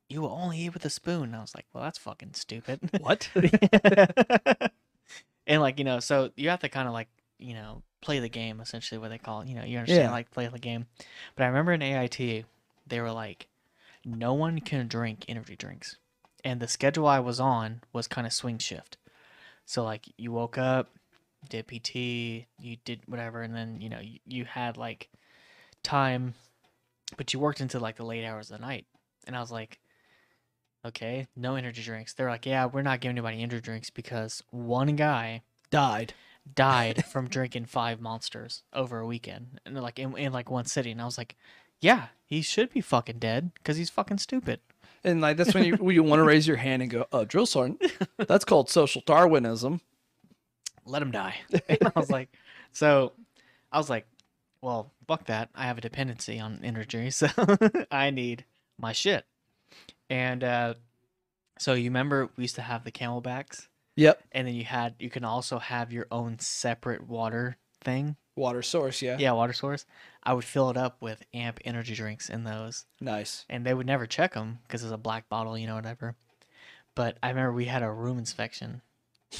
[0.08, 1.24] you will only eat with a spoon.
[1.24, 2.80] And I was like, well, that's fucking stupid.
[3.00, 3.30] what?
[5.46, 7.08] and like you know, so you have to kind of like
[7.38, 9.48] you know play the game essentially what they call it.
[9.48, 10.10] You know, you understand Yeah.
[10.12, 10.86] like play the game.
[11.34, 12.44] But I remember in AIT,
[12.86, 13.48] they were like,
[14.04, 15.96] no one can drink energy drinks,
[16.44, 18.96] and the schedule I was on was kind of swing shift.
[19.66, 20.88] So like you woke up,
[21.48, 21.94] did PT,
[22.58, 25.10] you did whatever, and then you know you, you had like
[25.82, 26.34] time,
[27.16, 28.86] but you worked into like the late hours of the night,
[29.26, 29.78] and I was like.
[30.86, 32.14] Okay, no energy drinks.
[32.14, 36.14] They're like, yeah, we're not giving anybody energy drinks because one guy Died.
[36.54, 40.90] Died from drinking five monsters over a weekend and like in, in like one city
[40.90, 41.36] and i was like
[41.80, 44.60] yeah he should be fucking dead because he's fucking stupid.
[45.04, 47.24] And like that's when you when you want to raise your hand and go, "Oh,
[47.24, 47.80] drill sergeant."
[48.18, 49.80] That's called social Darwinism.
[50.84, 51.36] let him die.
[51.68, 52.28] And i was like
[52.72, 53.12] so
[53.72, 54.06] i was like
[54.60, 55.48] well fuck that.
[55.54, 57.28] I have a dependency on energy so
[57.90, 58.44] i need
[58.78, 59.24] my shit.
[60.10, 60.74] And uh
[61.58, 63.68] so you remember we used to have the CamelBaks
[63.98, 64.22] Yep.
[64.32, 69.02] and then you had you can also have your own separate water thing Water source.
[69.02, 69.16] Yeah.
[69.18, 69.84] yeah water source
[70.22, 73.44] i would fill it up with amp energy drinks in those Nice.
[73.50, 76.14] and they would never check them because it's a black bottle, you know, whatever.
[76.94, 78.82] But I remember we had a room inspection,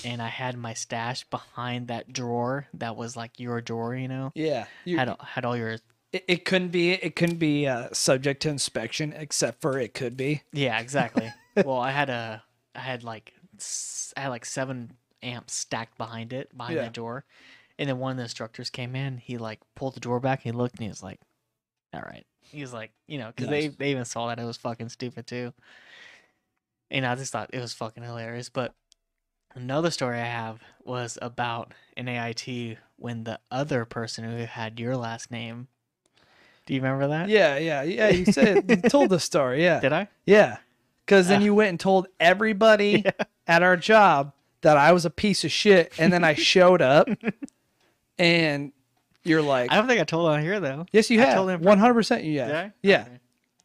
[0.05, 4.31] and I had my stash behind that drawer that was like your drawer, you know,
[4.35, 4.67] Yeah.
[4.85, 5.79] You, had had all your
[6.13, 6.93] it, it couldn't be.
[6.93, 10.43] It couldn't be uh, subject to inspection, except for it could be.
[10.53, 11.33] yeah, exactly.
[11.57, 12.43] well, I had a
[12.77, 13.35] I had like
[14.17, 14.93] I had like seven
[15.23, 16.83] amps stacked behind it behind Yeah.
[16.83, 17.25] that drawer,
[17.79, 19.19] and then one of the instructors came in.
[19.19, 20.45] He like pulled the drawer back.
[20.45, 21.21] And he looked and he was like,
[21.93, 23.77] "All right." He was like, you know, because they Nice.
[23.77, 25.53] they even saw that it was fucking stupid too.
[26.91, 28.49] And I just thought it was fucking hilarious.
[28.49, 28.75] But
[29.55, 34.97] another story I have was about an AIT when the other person who had your
[34.97, 35.69] last name.
[36.65, 37.29] Do you remember that?
[37.29, 37.59] Yeah.
[37.59, 37.83] Yeah.
[37.83, 38.09] Yeah.
[38.09, 39.63] You said you told the story.
[39.63, 39.81] Yeah.
[39.81, 40.09] Did I?
[40.27, 40.59] Yeah.
[41.05, 41.45] Because then Ah.
[41.45, 43.05] you went and told everybody
[43.49, 47.09] at our job that I was a piece of shit, and then I showed up,
[48.19, 48.73] and
[49.25, 50.87] you're like, I don't think I told on here though.
[50.93, 51.61] "Yes, you I have.
[51.61, 52.51] One hundred percent, you have.
[52.55, 52.73] I?
[52.83, 53.19] Yeah, Okay.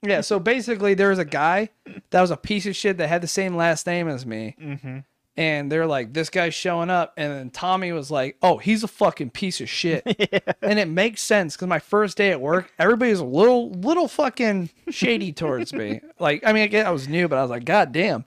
[0.03, 0.21] yeah.
[0.21, 1.69] So basically, there was a guy
[2.09, 4.99] that was a piece of shit that had the same last name as me, Mm-hmm.
[5.38, 8.88] and they're like, "This guy's showing up," and then Tommy was like, "Oh, he's a
[8.88, 10.03] fucking piece of shit,"
[10.61, 14.07] and it makes sense because my first day at work, everybody was a little, little
[14.07, 16.01] fucking shady towards me.
[16.19, 18.25] Like, I mean, again, I was new, but I was like, "God damn!"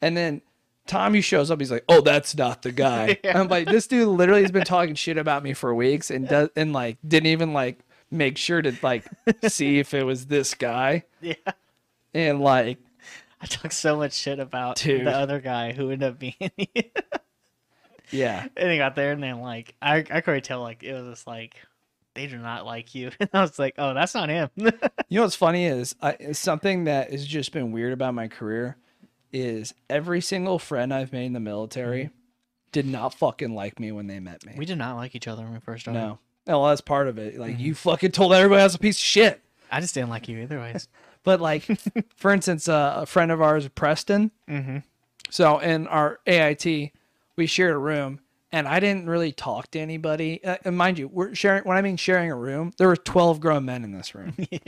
[0.00, 0.42] And then
[0.86, 1.60] Tommy shows up.
[1.60, 3.38] He's like, "Oh, that's not the guy." Yeah.
[3.38, 6.48] I'm like, "This dude literally has been talking shit about me for weeks and does
[6.56, 7.78] and like didn't even like
[8.10, 9.04] make sure to like
[9.48, 11.34] see if it was this guy." Yeah.
[12.14, 12.78] And like,
[13.40, 15.06] I talked so much shit about Dude.
[15.06, 16.34] the other guy who ended up being
[18.10, 20.92] yeah, and he got there and then like I I could already tell like it
[20.92, 21.54] was just like
[22.14, 23.10] they do not like you.
[23.20, 24.50] And I was like, oh, that's not him.
[24.56, 24.72] You
[25.12, 28.76] know what's funny is I, something that has just been weird about my career
[29.32, 32.10] is every single friend I've made in the military
[32.70, 34.54] did not fucking like me when they met me.
[34.56, 36.00] we did not like each other when we first started.
[36.00, 36.18] no.
[36.44, 37.38] No, that's part of it.
[37.38, 39.40] Like you fucking told everybody I was a piece of shit.
[39.70, 40.88] I just didn't like you either ways.
[41.24, 41.62] But like,
[42.16, 44.32] for instance, uh, a friend of ours, Preston.
[44.48, 44.78] mm-hmm.
[45.30, 46.90] So in our AIT,
[47.36, 48.18] we shared a room,
[48.50, 50.42] and I didn't really talk to anybody.
[50.44, 51.62] Uh, and mind you, we're sharing.
[51.62, 54.34] When I mean sharing a room, there were twelve grown men in this room.
[54.50, 54.58] yeah.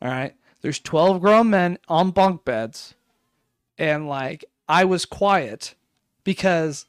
[0.00, 2.94] All right, there's twelve grown men on bunk beds,
[3.78, 5.74] and like I was quiet
[6.24, 6.86] because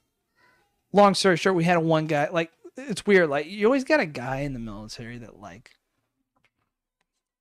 [0.93, 4.05] long story short, we had one guy like it's weird, like you always got a
[4.05, 5.71] guy in the military that like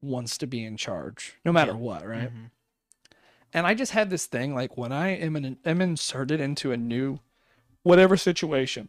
[0.02, 1.78] wants to be in charge no matter Yeah.
[1.78, 2.32] what, right?
[2.32, 2.50] Mhm.
[3.52, 6.76] And I just had this thing like when I am in, am inserted into a
[6.76, 7.20] new
[7.82, 8.88] whatever situation,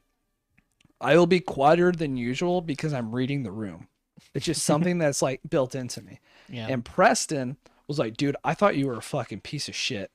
[0.99, 3.87] I will be quieter than usual because I'm reading the room.
[4.33, 6.19] It's just something that's like built into me.
[6.49, 6.67] Yeah.
[6.69, 10.11] And Preston was like, dude, I thought you were a fucking piece of shit.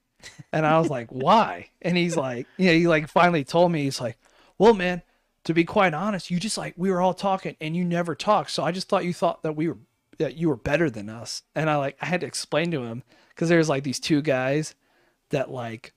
[0.53, 1.70] And I was like, why?
[1.81, 4.18] And he's like, yeah, he like finally told me, he's like,
[4.59, 5.03] well, man,
[5.45, 8.51] to be quite honest, you just like, we were all talking and you never talked.
[8.51, 9.79] So I just thought you thought that we were,
[10.18, 11.43] that you were better than us.
[11.55, 14.75] And I like, I had to explain to him because there's like these two guys
[15.31, 15.93] that like,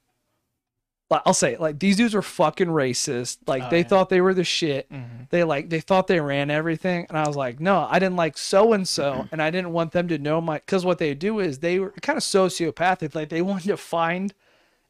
[1.10, 3.38] like, I'll say it, like these dudes were fucking racist.
[3.46, 3.88] Like Oh, they yeah.
[3.88, 5.30] thought they were the shit Mhm.
[5.30, 8.38] they like they thought they ran everything and i was like no i didn't like
[8.38, 11.40] so and so and i didn't want them to know my because what they do
[11.40, 14.34] is they were kind of sociopathic like they wanted to find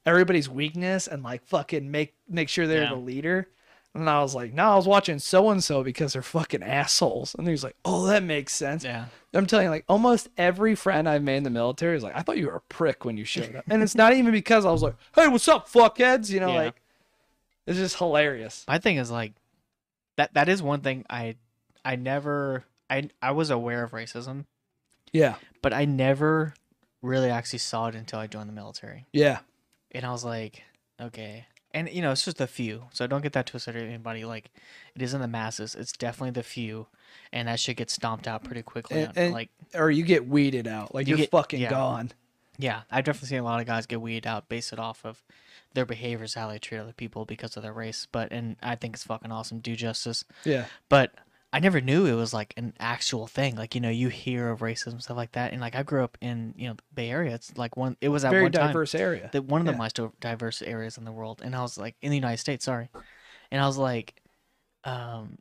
[0.06, 2.90] everybody's weakness and like fucking make make sure they're Yeah.
[2.90, 3.48] the leader
[3.96, 7.34] and i was like no i was watching so and so because they're fucking assholes
[7.36, 9.06] and he's like oh that makes sense Yeah.
[9.34, 12.22] i'm telling you like almost every friend i've made in the military is like i
[12.22, 14.72] thought you were a prick when you showed up and it's not even because i
[14.72, 16.66] was like hey what's up fuckheads you know Yeah.
[16.66, 16.82] like
[17.66, 19.34] it's just hilarious My thing is like
[20.18, 21.36] that that is one thing I
[21.84, 24.46] I never I I was aware of racism,
[25.12, 26.54] yeah but I never
[27.02, 29.06] really actually saw it until I joined the military.
[29.14, 29.40] yeah
[29.92, 30.64] And I was like,
[31.02, 31.46] okay.
[31.76, 32.86] And you know, it's just a few.
[32.94, 34.50] So don't get that twisted or anybody like
[34.96, 35.76] it isn't the masses.
[35.76, 36.88] It's definitely the few.
[37.32, 39.02] And that shit gets stomped out pretty quickly.
[39.02, 40.96] And- and- like or you get weeded out.
[40.96, 41.70] Like You are fucking yeah.
[41.70, 42.12] gone.
[42.58, 45.22] Yeah, I've definitely seen a lot of guys get weeded out, based it off of
[45.74, 48.08] their behaviors, how they treat other people because of their race.
[48.10, 49.60] But and I think it's fucking awesome.
[49.60, 50.24] Do justice.
[50.46, 50.66] Yeah.
[50.88, 51.12] But
[51.54, 53.56] I never knew it was like an actual thing.
[53.56, 56.18] Like you know, you hear of racism stuff like that, and like I grew up
[56.20, 57.34] in you know the Bay Area.
[57.34, 57.96] It's like one.
[58.02, 59.30] It was at Very one time diverse area.
[59.32, 62.10] the, one of the most diverse areas in the world, and I was like in
[62.10, 62.66] the United States.
[62.66, 62.90] Sorry,
[63.52, 64.22] and I was like,
[64.84, 65.38] um,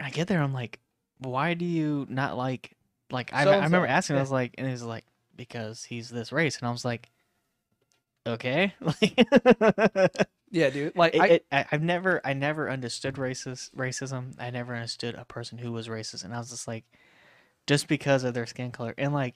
[0.00, 0.80] I get there, I'm like,
[1.18, 2.76] why do you not like
[3.10, 5.04] like I, I remember asking, I was like, and he was like,
[5.36, 7.10] because he's this race, and I was like,
[8.26, 10.26] okay, like.
[10.52, 10.94] Yeah, dude.
[10.94, 14.34] Like It, I, it, I, I've never, I never understood racist racism.
[14.38, 16.84] I never understood a person who was racist, and I was just like,
[17.66, 19.34] just because of their skin color, and like,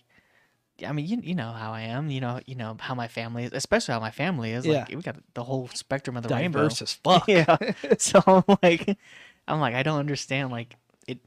[0.87, 3.45] I mean, you, you know how I am, you know, you know how my family
[3.45, 4.67] is, especially how my family is.
[4.67, 6.59] Like, we got the whole spectrum of the rainbow.
[6.61, 7.27] diverse as fuck.
[7.29, 7.57] Yeah.
[7.99, 8.99] So I'm like,
[9.49, 10.51] I'm like, I don't understand.
[10.51, 10.77] Like
[11.09, 11.19] it,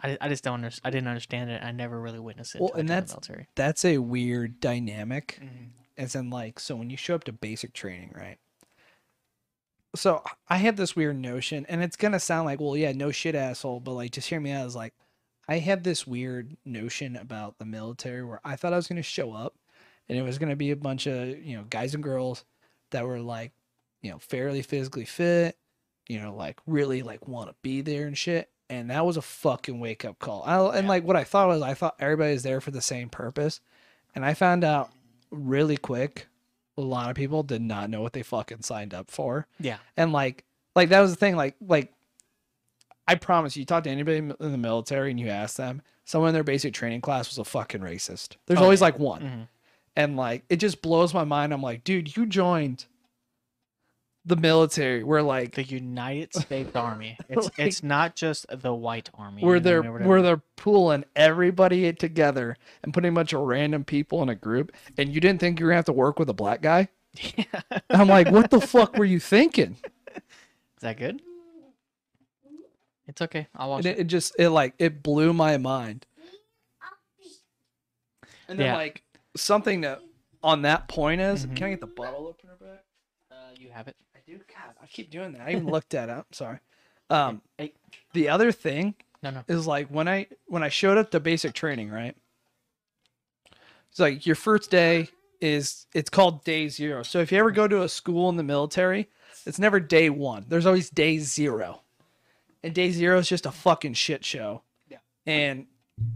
[0.00, 0.86] I, I just don't understand.
[0.86, 1.62] I didn't understand it.
[1.64, 2.60] I never really witnessed it.
[2.60, 3.48] Well, and that's- the military.
[3.56, 5.40] That's a weird dynamic.
[5.42, 5.70] Mhm.
[5.98, 8.38] As in like so when you show up to basic training, right?
[9.96, 13.34] So I have this weird notion, and it's gonna sound like, well, yeah, no shit,
[13.34, 14.66] asshole, but like, just hear me out.
[14.66, 14.94] Is like,
[15.48, 19.32] I had this weird notion about the military where I thought I was gonna show
[19.32, 19.54] up,
[20.08, 22.44] and it was gonna be a bunch of you know guys and girls
[22.90, 23.52] that were like,
[24.02, 25.56] you know, fairly physically fit,
[26.08, 28.48] you know, like really like want to be there and shit.
[28.68, 30.42] And that was a fucking wake up call.
[30.44, 30.88] I, and Yeah.
[30.88, 33.60] like what I thought was, I thought everybody was there for the same purpose,
[34.14, 34.90] and I found out
[35.30, 36.26] really quick
[36.78, 39.78] a lot of people did not know what they fucking signed up for Yeah.
[39.96, 41.92] and like like that was the thing like like
[43.08, 46.28] i promise you, you talk to anybody in the military and you ask them someone
[46.28, 48.86] in their basic training class was a fucking racist there's Oh, always yeah.
[48.86, 49.48] like one Mhm.
[49.96, 52.86] and like it just blows my mind i'm like dude you joined
[54.26, 57.16] the military We're like The United States Army.
[57.28, 59.42] It's Like- it's not just the white army.
[59.42, 64.28] Where they're where they're pulling everybody together and putting a bunch of random people in
[64.28, 66.60] a group and you didn't think you were gonna have to work with a black
[66.60, 66.88] guy
[67.36, 67.44] Yeah.
[67.90, 69.76] I'm like what the fuck were you thinking
[70.16, 70.22] Is
[70.80, 71.22] that good?
[73.08, 73.46] It's okay.
[73.54, 73.90] I'll watch it.
[73.90, 76.04] it, it just it like it blew my mind
[78.48, 78.76] and then Yeah.
[78.76, 79.02] like
[79.36, 80.00] something that
[80.42, 81.56] on that point is Mhm.
[81.56, 82.84] can i get the bottle opener back
[83.30, 83.96] Uh, you have it.
[84.26, 85.42] I do god i keep doing that.
[85.42, 86.58] I even looked at it I'm sorry
[87.10, 87.72] um Hey.
[88.12, 89.42] the other thing No, no.
[89.48, 92.16] is like when i when i showed up to basic training right?
[93.90, 95.08] It's like your first day
[95.40, 97.02] is it's called day zero.
[97.02, 99.08] So if you ever go to a school in the military
[99.46, 100.44] it's never day one.
[100.48, 101.82] There's always day zero.
[102.62, 104.62] And day zero is just a fucking shit show.
[104.88, 104.98] Yeah.
[105.24, 105.66] and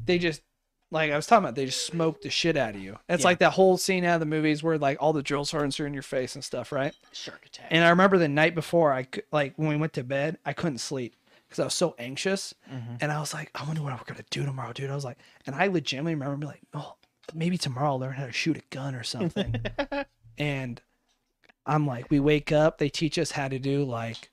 [0.04, 0.42] they just
[0.90, 3.28] like i was talking about they just smoke the shit out of you it's Yeah.
[3.28, 5.86] like that whole scene out of the movies where like all the drill sergeants are
[5.86, 7.66] in your face and stuff right Shark attack.
[7.70, 10.52] and i remember the night before i cou- like when we went to bed i
[10.52, 11.14] couldn't sleep
[11.48, 12.98] because i was so anxious Mhm.
[13.00, 14.88] and I was like, I wonder what we're gonna do tomorrow, dude.
[14.88, 16.94] I was like, and I legitimately remember being like, oh,
[17.34, 19.56] maybe tomorrow I'll learn how to shoot a gun or something.
[20.38, 20.80] and
[21.66, 24.30] I'm like, we wake up, they teach us how to do like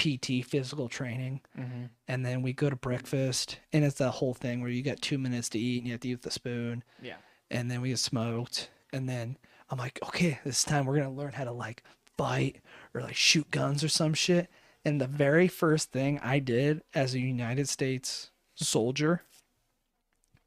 [0.00, 1.90] PT physical training, Mhm.
[2.08, 5.18] and then we go to breakfast, and it's the whole thing where you got two
[5.18, 7.16] minutes to eat and you have to eat with the spoon, Yeah.
[7.50, 9.36] and then we get smoked, and then
[9.68, 11.82] I'm like, okay, this time we're gonna learn how to like
[12.16, 12.60] fight
[12.94, 14.48] or like shoot guns or some shit.
[14.84, 19.22] And the very first thing I did as a United States soldier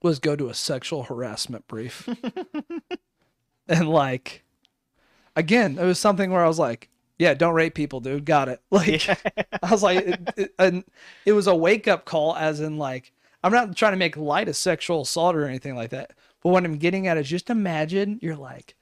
[0.02, 2.10] was go to a sexual harassment brief.
[3.68, 4.44] and like
[5.36, 6.90] again, it was something where I was like,
[7.24, 8.26] yeah, don't rape people, dude.
[8.26, 8.62] Got it.
[8.72, 9.08] Like
[9.64, 10.84] I was like it, it, and
[11.26, 13.12] it was a wake up call as in like
[13.44, 16.12] I'm not trying to make light of sexual assault or anything like that.
[16.42, 18.76] But what I'm getting at is just imagine you're like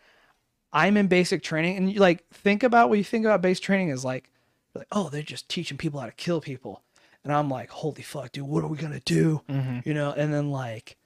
[0.73, 3.89] I'm in basic training and you like think about what you think about basic training
[3.89, 4.31] is like
[4.73, 6.81] like oh they're just teaching people how to kill people
[7.23, 9.79] and i'm like holy fuck dude what are we gonna do mm-hmm.
[9.85, 10.97] you know and then like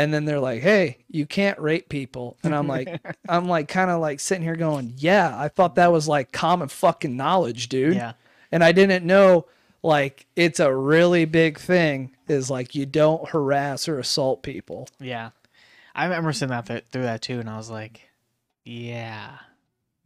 [0.00, 3.90] and then they're like hey you can't rape people and i'm like i'm like kind
[3.90, 7.94] of like sitting here going yeah i thought that was like common fucking knowledge dude
[7.96, 8.12] Yeah.
[8.50, 9.46] and i didn't know
[9.82, 15.30] like it's a really big thing is like you don't harass or assault people Yeah.
[15.94, 18.08] I remember sitting that there through that too, and I was like,
[18.64, 19.38] yeah.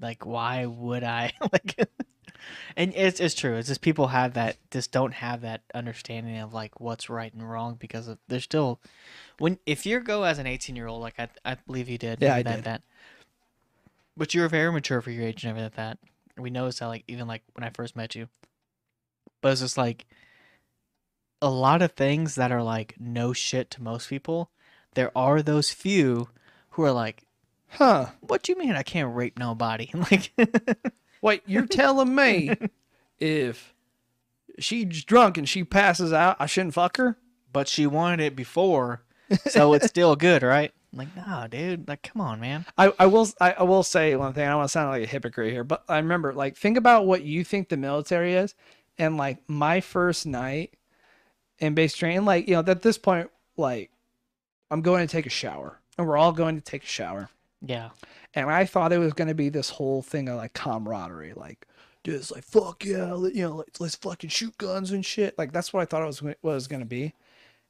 [0.01, 1.33] Like, why would I?
[1.53, 1.89] like,
[2.77, 3.57] and it's, it's true.
[3.57, 7.49] It's just people have that, just don't have that understanding of like what's right and
[7.49, 8.81] wrong because of, they're still,
[9.39, 12.20] when, if you go as an 18 year old, like I, I believe you did.
[12.20, 12.64] Yeah, I that, did.
[12.64, 12.83] That,
[14.16, 15.99] but you're very mature for your age and everything like that.
[16.37, 18.29] We noticed that, like, even like when I first met you.
[19.41, 20.07] But it's just like,
[21.43, 24.51] a lot of things that are like no shit to most people,
[24.95, 26.31] there are those few
[26.70, 27.25] who are like,
[27.68, 30.33] huh "What do you mean I can't rape nobody?" like,
[31.25, 32.55] Wait, you're telling me
[33.18, 33.75] if
[34.59, 37.18] she's drunk and she passes out, I shouldn't fuck her?
[37.55, 39.03] but she wanted it before,
[39.47, 40.72] so it's still good, right?
[40.93, 41.89] Like, nah, dude.
[41.89, 42.66] Like, come on, man.
[42.77, 44.45] I, I will I, I will say one thing.
[44.45, 47.07] I don't want to sound like a hypocrite here, but I remember like think about
[47.07, 48.55] what you think the military is,
[48.99, 50.75] and like my first night
[51.59, 53.91] in base training, like you know at this point, like
[54.70, 57.31] I'm going to take a shower, and we're all going to take a shower,
[57.64, 57.91] Yeah,
[58.35, 61.66] and I thought it was going to be this whole thing of like camaraderie, like
[62.03, 65.37] dude, it's like fuck yeah, you know, let's, let's fucking shoot guns and shit.
[65.39, 67.14] Like that's what I thought it was what it was going to be,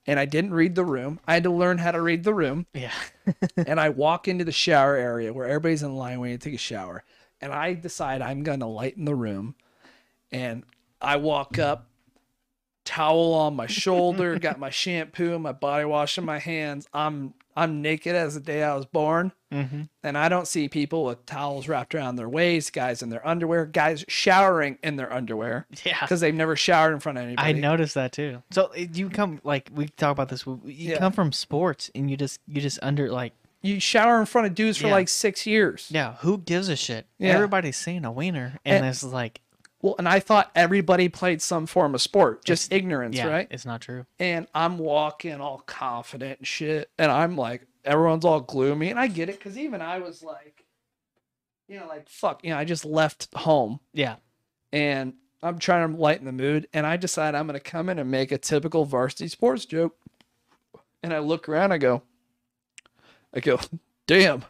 [0.06, 1.20] and I didn't read the room.
[1.26, 2.92] I had to learn how to read the room yeah,
[3.56, 6.58] and I walk into the shower area where everybody's in line waiting to take a
[6.58, 7.04] shower.
[7.40, 9.54] And I decide I'm going to lighten the room.
[10.32, 10.64] And
[11.00, 11.88] I walk up,
[12.84, 16.88] towel on my shoulder, got my shampoo and my body wash in my hands.
[16.94, 19.32] I'm I'm naked as the day I was born.
[19.52, 19.82] mm-hmm.
[20.02, 23.64] And I don't see people with towels wrapped around their waist, guys in their underwear,
[23.66, 26.00] guys showering in their underwear yeah.
[26.00, 27.48] because they've never showered in front of anybody.
[27.48, 28.42] I noticed that too.
[28.50, 30.44] So uh, you come like we talk about this.
[30.46, 30.98] You Yeah.
[30.98, 33.32] come from sports, and you just you just under like
[33.62, 34.92] You shower in front of dudes for Yeah.
[34.94, 35.88] like six years.
[35.90, 36.16] yeah.
[36.20, 37.07] Who gives a shit?
[37.18, 37.30] Yeah.
[37.34, 39.40] Everybody's seeing a wiener, and, And- it's like
[39.85, 43.49] Well, and I thought everybody played some form of sport, just ignorance, yeah, right?
[43.51, 44.07] it's not true.
[44.18, 49.09] and I'm walking all confident and shit, and I'm like, everyone's all gloomy, and I
[49.09, 50.64] get it because even I was like,
[51.68, 54.16] you know, like fuck, you know, I just left home, Yeah,
[54.72, 55.12] and
[55.43, 58.32] I'm trying to lighten the mood, and I decide I'm gonna come in and make
[58.32, 59.95] a typical varsity sports joke,
[61.03, 62.01] and I look around, I go,
[63.35, 63.61] I go,
[64.07, 64.47] damn.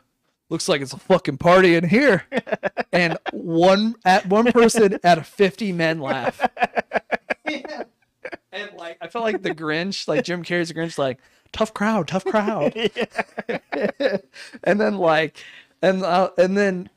[0.50, 2.24] Looks like it's a fucking party in here,
[2.92, 6.40] and one at one person out of fifty men laugh.
[8.54, 11.18] And like I felt like the Grinch, like Jim Carrey's the Grinch, like
[11.52, 12.74] tough crowd, tough crowd.
[14.64, 15.42] and then like,
[15.82, 16.88] and uh, and then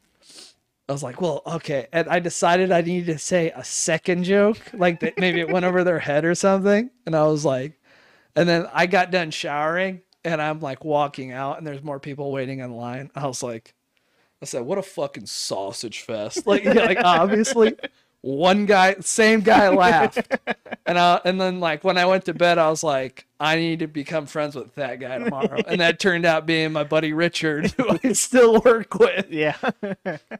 [0.87, 1.87] I was like, well, okay.
[1.91, 5.65] And I decided I needed to say a second joke, like that maybe it went
[5.65, 6.89] over their head or something.
[7.05, 7.79] And I was like,
[8.35, 12.31] and then I got done showering and I'm like walking out and there's more people
[12.31, 13.09] waiting in line.
[13.15, 13.73] I was like,
[14.41, 16.45] I said, what a fucking sausage fest.
[16.45, 17.75] Like, like obviously
[18.21, 20.27] one guy, same guy laughed.
[20.85, 23.79] And I, and then like when I went to bed, I was like, I need
[23.79, 25.61] to become friends with that guy tomorrow.
[25.65, 29.29] And that turned out being my buddy Richard, who I still work with.
[29.29, 29.57] yeah.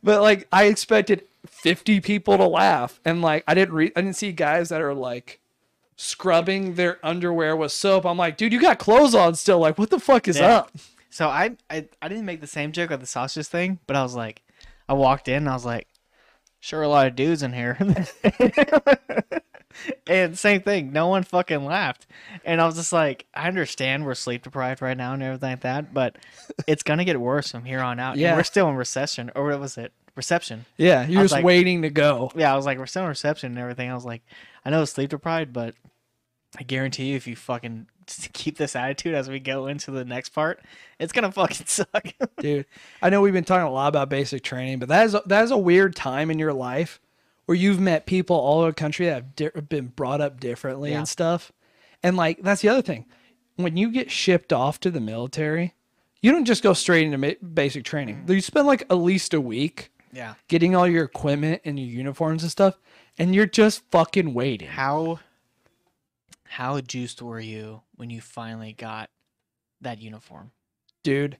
[0.03, 2.99] But like I expected 50 people to laugh.
[3.05, 5.39] And like I didn't read I didn't see guys that are like
[5.97, 8.05] scrubbing their underwear with soap.
[8.05, 9.59] I'm like, dude, you got clothes on still.
[9.59, 10.57] Like, what the fuck is Yeah.
[10.59, 10.71] up?
[11.09, 14.03] So I, I I didn't make the same joke of the sausage thing, but I
[14.03, 14.43] was like,
[14.87, 15.87] I walked in and I was like,
[16.59, 17.77] sure a lot of dudes in here.
[20.07, 22.07] and same thing, no one fucking laughed.
[22.45, 25.61] And I was just like, I understand we're sleep deprived right now and everything like
[25.61, 26.17] that, but
[26.67, 28.13] it's gonna get worse from here on out.
[28.13, 28.35] And Yeah.
[28.35, 29.91] we're still in recession, or what was it?
[30.15, 30.65] Reception.
[30.77, 32.31] Yeah, you're just like- waiting to go.
[32.35, 33.91] Yeah, I was like, we're still in reception and everything.
[33.91, 34.23] I was like,
[34.67, 35.75] I know it's sleep deprived, but
[36.59, 37.87] I guarantee you, if you fucking
[38.33, 40.59] keep this attitude as we go into the next part,
[40.99, 42.05] it's gonna fucking suck.
[42.39, 42.65] dude.
[43.01, 45.51] I know we've been talking a lot about basic training, but that is that is
[45.51, 46.99] a weird time in your life
[47.45, 50.91] where you've met people all over the country that have di- been brought up differently
[50.91, 50.97] Yeah.
[50.99, 51.53] and stuff.
[52.03, 53.05] And like that's the other thing.
[53.55, 55.75] When you get shipped off to the military,
[56.21, 58.17] you don't just go straight into ma- basic training.
[58.17, 58.33] Mm-hmm.
[58.33, 60.35] You spend like at least a week Yeah.
[60.47, 62.77] getting all your equipment and your uniforms and stuff,
[63.17, 64.67] and you're just fucking waiting.
[64.69, 65.19] How
[66.49, 69.09] how juiced were you when you finally got
[69.81, 70.51] that uniform?
[71.03, 71.37] dude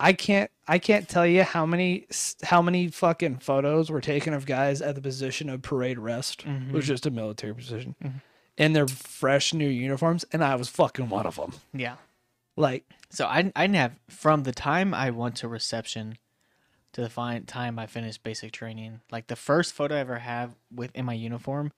[0.00, 2.06] i can't i can't tell you how many
[2.44, 6.70] how many fucking photos were taken of guys at the position of parade rest Mhm.
[6.72, 8.20] which is just a military position Mhm.
[8.56, 11.96] in their fresh new uniforms and i was fucking one of them Yeah.
[12.56, 16.16] like So I I didn't have from the time I went to reception
[16.96, 19.02] to the fine time I finished basic training.
[19.12, 21.72] Like the first photo I ever have with in my uniform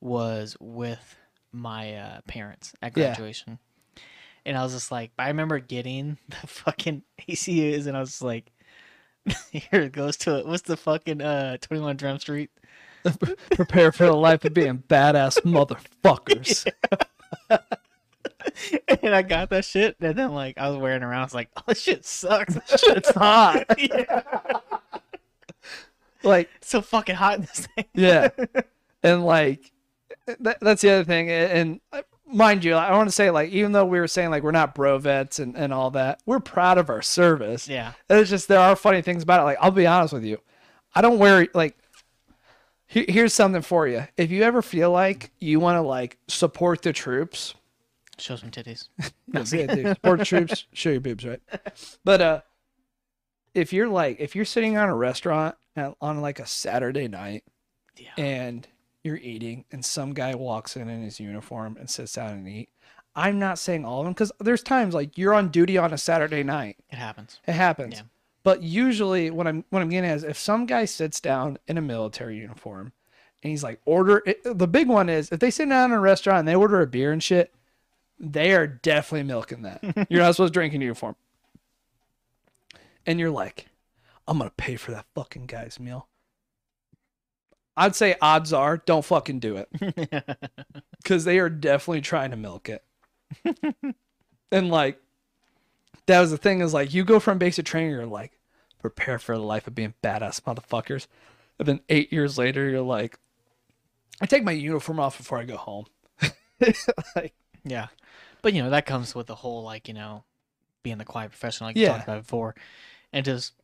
[0.00, 1.16] was with
[1.52, 3.14] my uh, parents at Yeah.
[3.14, 3.58] graduation,
[4.46, 8.22] and I was just like, I remember getting the fucking ACUs, and I was just
[8.22, 8.52] like,
[9.50, 10.46] here it goes to it.
[10.46, 12.50] What's the fucking uh Twenty One Jump Street?
[13.50, 16.66] prepare for the life of being badass motherfuckers
[19.02, 21.20] and I got that shit, and then like I was wearing around.
[21.20, 22.54] I was like, oh, this shit sucks.
[22.54, 24.22] This shit's hot yeah.
[26.22, 27.84] like It's so fucking hot in this thing.
[27.94, 28.28] yeah
[29.02, 29.72] and like
[30.40, 33.72] that, that's the other thing and uh, mind you i want to say like even
[33.72, 36.78] though we were saying like we're not bro vets and, and all that we're proud
[36.78, 37.92] of our service Yeah.
[38.08, 39.44] It's just there are funny things about it.
[39.44, 40.40] Like I'll be honest with you,
[40.94, 41.76] I don't wear like.
[42.86, 44.06] Here's something for you.
[44.16, 47.54] If you ever feel like you want to like support the troops,
[48.18, 48.88] Show some titties.
[49.32, 51.40] yes, yeah, dude, support troops, show your boobs, right?
[52.04, 52.40] But uh,
[53.54, 57.44] if you're like if you're sitting on a restaurant at, on like a Saturday night
[57.96, 58.10] Yeah.
[58.16, 58.66] and
[59.02, 62.68] you're eating and some guy walks in in his uniform and sits down and eat,
[63.14, 65.98] I'm not saying all of them because there's times like you're on duty on a
[65.98, 67.40] Saturday night It happens.
[67.46, 67.94] it happens.
[67.96, 68.02] Yeah.
[68.42, 71.78] But usually, what I'm what I'm getting at is if some guy sits down in
[71.78, 72.92] a military uniform,
[73.42, 74.22] and he's like order.
[74.26, 76.82] It, the big one is if they sit down in a restaurant and they order
[76.82, 77.54] a beer and shit,
[78.32, 79.82] they are definitely milking that.
[80.10, 81.16] You're not supposed to drink in uniform.
[83.06, 83.66] And you're like,
[84.26, 86.08] I'm gonna pay for that fucking guy's meal.
[87.76, 89.68] I'd say odds are don't fucking do it
[91.02, 92.84] because they are definitely trying to milk it.
[94.52, 95.00] and like,
[96.06, 98.38] that was the thing is like, you go from basic training, you're like,
[98.80, 101.06] prepare for the life of being badass motherfuckers.
[101.58, 103.18] And then eight years later, you're like,
[104.20, 105.86] I take my uniform off before I go home.
[107.16, 107.88] like, yeah.
[108.44, 110.22] But you know, that comes with the whole like, you know,
[110.82, 111.82] being the quiet professional like Yeah.
[111.82, 112.54] you talked about before.
[113.10, 113.54] And just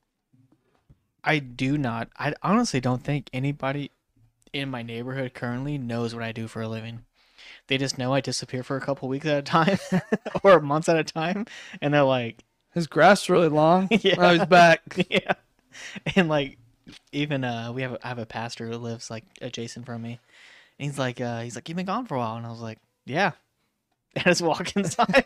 [1.23, 3.91] I do not I honestly don't think anybody
[4.55, 7.05] in my neighborhood currently knows what I do for a living.
[7.67, 9.79] They just know I disappear for a couple weeks at a time
[10.43, 11.45] or months at a time.
[11.83, 13.87] And they're like, his grass is really long.
[14.01, 14.15] Yeah.
[14.15, 14.81] Now he's back.
[15.11, 15.35] yeah.
[16.17, 16.57] And like
[17.13, 20.21] even uh we have a, I have a pastor who lives like adjacent from me.
[20.79, 22.61] And he's like uh he's like you've been gone for a while and I was
[22.63, 23.33] like, "Yeah."
[24.17, 25.25] And just walk inside.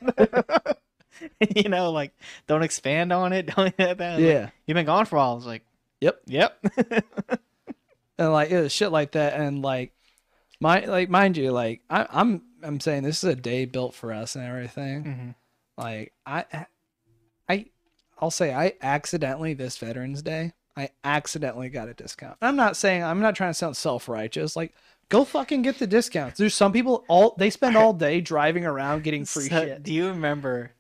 [1.57, 2.13] you know, like
[2.47, 3.47] don't expand on it.
[3.57, 3.99] Don't that.
[3.99, 4.51] Like, Yeah.
[4.67, 5.33] You've been gone for a while.
[5.33, 5.63] I was like,
[6.01, 6.21] Yep.
[6.27, 6.65] "Yep."
[8.19, 9.93] and like it was shit like that and like
[10.61, 14.13] my like mind you like I, i'm i'm saying this is a day built for
[14.13, 15.35] us and everything Mhm.
[15.77, 16.45] like i
[17.49, 17.67] i
[18.21, 23.03] i'll say i accidentally this veterans day i accidentally got a discount i'm not saying
[23.03, 24.73] i'm not trying to sound self-righteous like
[25.09, 29.03] go fucking get the discounts there's some people all they spend all day driving around
[29.05, 30.71] getting free So, shit Do you remember?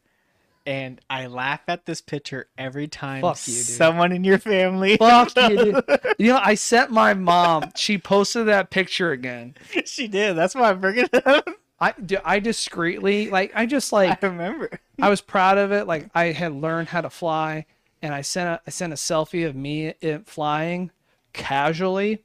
[0.66, 3.64] And I laugh at this picture every time Fuck you, dude.
[3.66, 4.96] someone in your family.
[4.96, 5.84] fuck you dude.
[6.18, 9.54] you know i sent my mom she posted that picture again
[9.84, 10.34] she did.
[10.36, 11.46] That's why I'm bringing it up.
[11.80, 14.70] i do i discreetly like i just like I remember.
[15.02, 15.86] I was proud of it.
[15.86, 17.66] Like I had learned how to fly,
[18.00, 19.92] and I sent a I sent a selfie of me
[20.24, 20.92] flying
[21.32, 22.22] casually,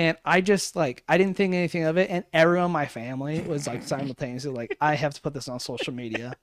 [0.00, 3.40] and I just like I didn't think anything of it, and everyone in my family
[3.42, 6.36] was like simultaneously like I have to put this on social media,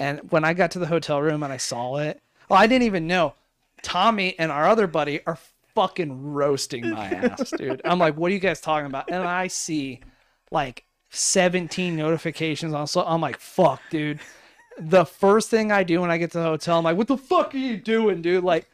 [0.00, 2.86] and when I got to the hotel room and I saw it, well I didn't
[2.86, 3.34] even know.
[3.82, 5.38] Tommy and our other buddy are
[5.76, 7.82] fucking roasting my ass, dude.
[7.84, 9.08] I'm like, what are you guys talking about?
[9.08, 10.00] And I see
[10.50, 14.18] like 17 notifications on so I'm like, fuck, dude
[14.76, 17.16] the first thing I do when I get to the hotel, I'm like, what the
[17.16, 18.42] fuck are you doing, dude?
[18.42, 18.68] Like,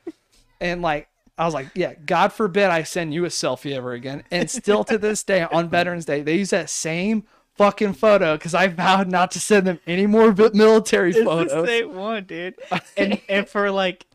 [0.58, 1.09] and like,
[1.40, 4.24] I was like, yeah, God forbid I send you a selfie ever again.
[4.30, 7.24] And still to this day, on Veterans Day, they use that same
[7.56, 11.66] fucking photo because I vowed not to send them any more military It's the photos.
[11.66, 12.54] same one, dude.
[12.96, 14.06] And and for like,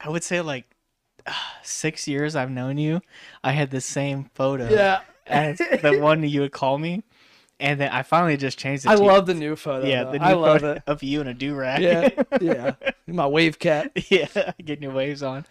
[0.00, 0.64] I would say like
[1.26, 3.00] uh, six years I've known you,
[3.42, 5.00] I had the same photo Yeah.
[5.26, 7.02] as the one you would call me,
[7.60, 8.90] and then I finally just changed it.
[8.90, 9.86] I love the new photo.
[9.86, 10.12] yeah, though.
[10.12, 10.82] the new I love photo it.
[10.86, 11.82] of you in a do rag.
[11.82, 12.08] Yeah,
[12.40, 12.74] yeah.
[13.06, 13.90] My wave cat.
[14.10, 15.44] yeah, getting your waves on.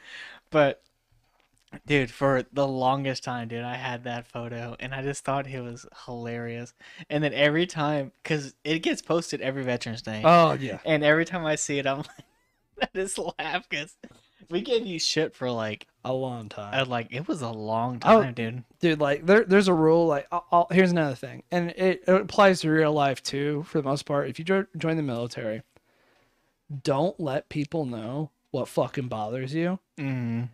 [0.49, 0.81] But
[1.85, 5.61] dude, for the longest time, dude, I had that photo and I just thought it
[5.61, 6.73] was hilarious.
[7.09, 10.79] And then every time, because it gets posted every Veterans Day, Oh yeah.
[10.85, 12.07] and every time I see it, I'm like,
[12.79, 13.95] that is laugh because
[14.49, 16.73] we gave you shit for like A long time.
[16.79, 18.21] uh, like it was a long Oh.
[18.21, 18.63] time, dude.
[18.79, 22.21] dude like there, there's a rule like I'll, I'll- here's another thing and it, it
[22.21, 25.63] applies to real life too for the most part if you jo- join the military
[26.83, 30.49] don't let people know what fucking bothers you Mm.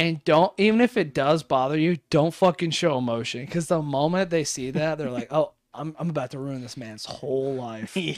[0.00, 3.44] And don't even if it does bother you don't fucking show emotion.
[3.44, 6.76] Because the moment they see that they're like oh I'm, I'm about to ruin this
[6.76, 7.96] man's whole life.
[7.96, 8.16] Yeah,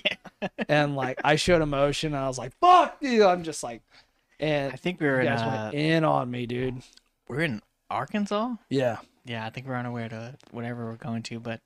[0.68, 3.82] and like i showed emotion and i was like fuck you i'm just like
[4.40, 6.74] and I think we were in uh, in on me dude.
[7.28, 8.54] We we're in Arkansas.
[8.68, 8.98] yeah.
[9.24, 11.60] Yeah, I think we're on our way to whatever we're going to, but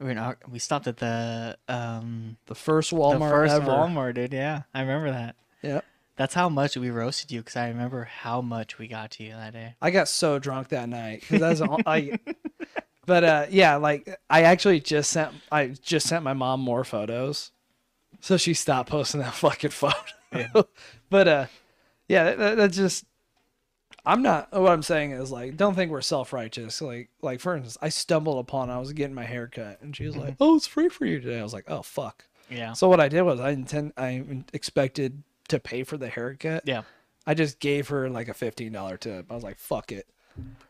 [0.00, 3.66] we're in Ar- we stopped at the um the first walmart the first ever.
[3.70, 4.32] Walmart, dude.
[4.32, 5.36] Yeah, I remember that.
[5.62, 5.82] yeah
[6.16, 9.30] That's how much we roasted you because I remember how much we got to you
[9.30, 9.74] that day.
[9.82, 12.18] I got so drunk that night because that's all I.
[13.06, 17.50] But uh, yeah, like I actually just sent I just sent my mom more photos,
[18.20, 20.66] so she stopped posting that fucking photo.
[21.10, 21.46] but uh,
[22.08, 23.04] yeah, that, that, that's just.
[24.06, 24.52] I'm not.
[24.52, 26.82] What I'm saying is like, don't think we're self righteous.
[26.82, 30.06] Like, like for instance, I stumbled upon I was getting my hair cut, and she
[30.06, 32.74] was like, "Oh, it's free for you today." I was like, "Oh fuck." Yeah.
[32.74, 36.62] So what I did was I intend I expected to pay for the haircut.
[36.66, 36.82] Yeah.
[37.26, 39.26] I just gave her like a fifteen dollar tip.
[39.30, 40.06] I was like, "Fuck it."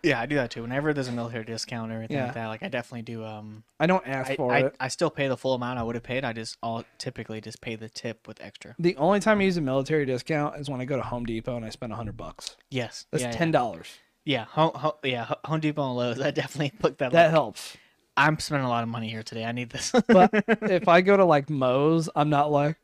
[0.02, 0.62] Yeah, I do that too.
[0.62, 2.26] Whenever there's a military discount or anything Yeah.
[2.26, 3.24] like that, like I definitely do.
[3.24, 4.76] Um, I don't ask I, for I, it.
[4.78, 6.24] I still pay the full amount I would have paid.
[6.24, 8.74] I just all typically just pay the tip with extra.
[8.78, 11.56] The only time I use a military discount is when I go to Home Depot
[11.56, 12.56] and I spend a hundred bucks.
[12.70, 13.06] Yes.
[13.10, 13.88] That's yeah, ten dollars.
[14.24, 14.40] Yeah.
[14.40, 14.44] Yeah.
[14.50, 15.24] Home, home, yeah.
[15.24, 16.20] Ho- Home Depot and Lowe's.
[16.20, 17.12] I definitely looked that.
[17.12, 17.30] That up.
[17.32, 17.76] helps.
[18.16, 19.44] I'm spending a lot of money here today.
[19.44, 19.92] I need this.
[20.06, 20.30] But
[20.62, 22.76] if I go to like Moe's, I'm not like,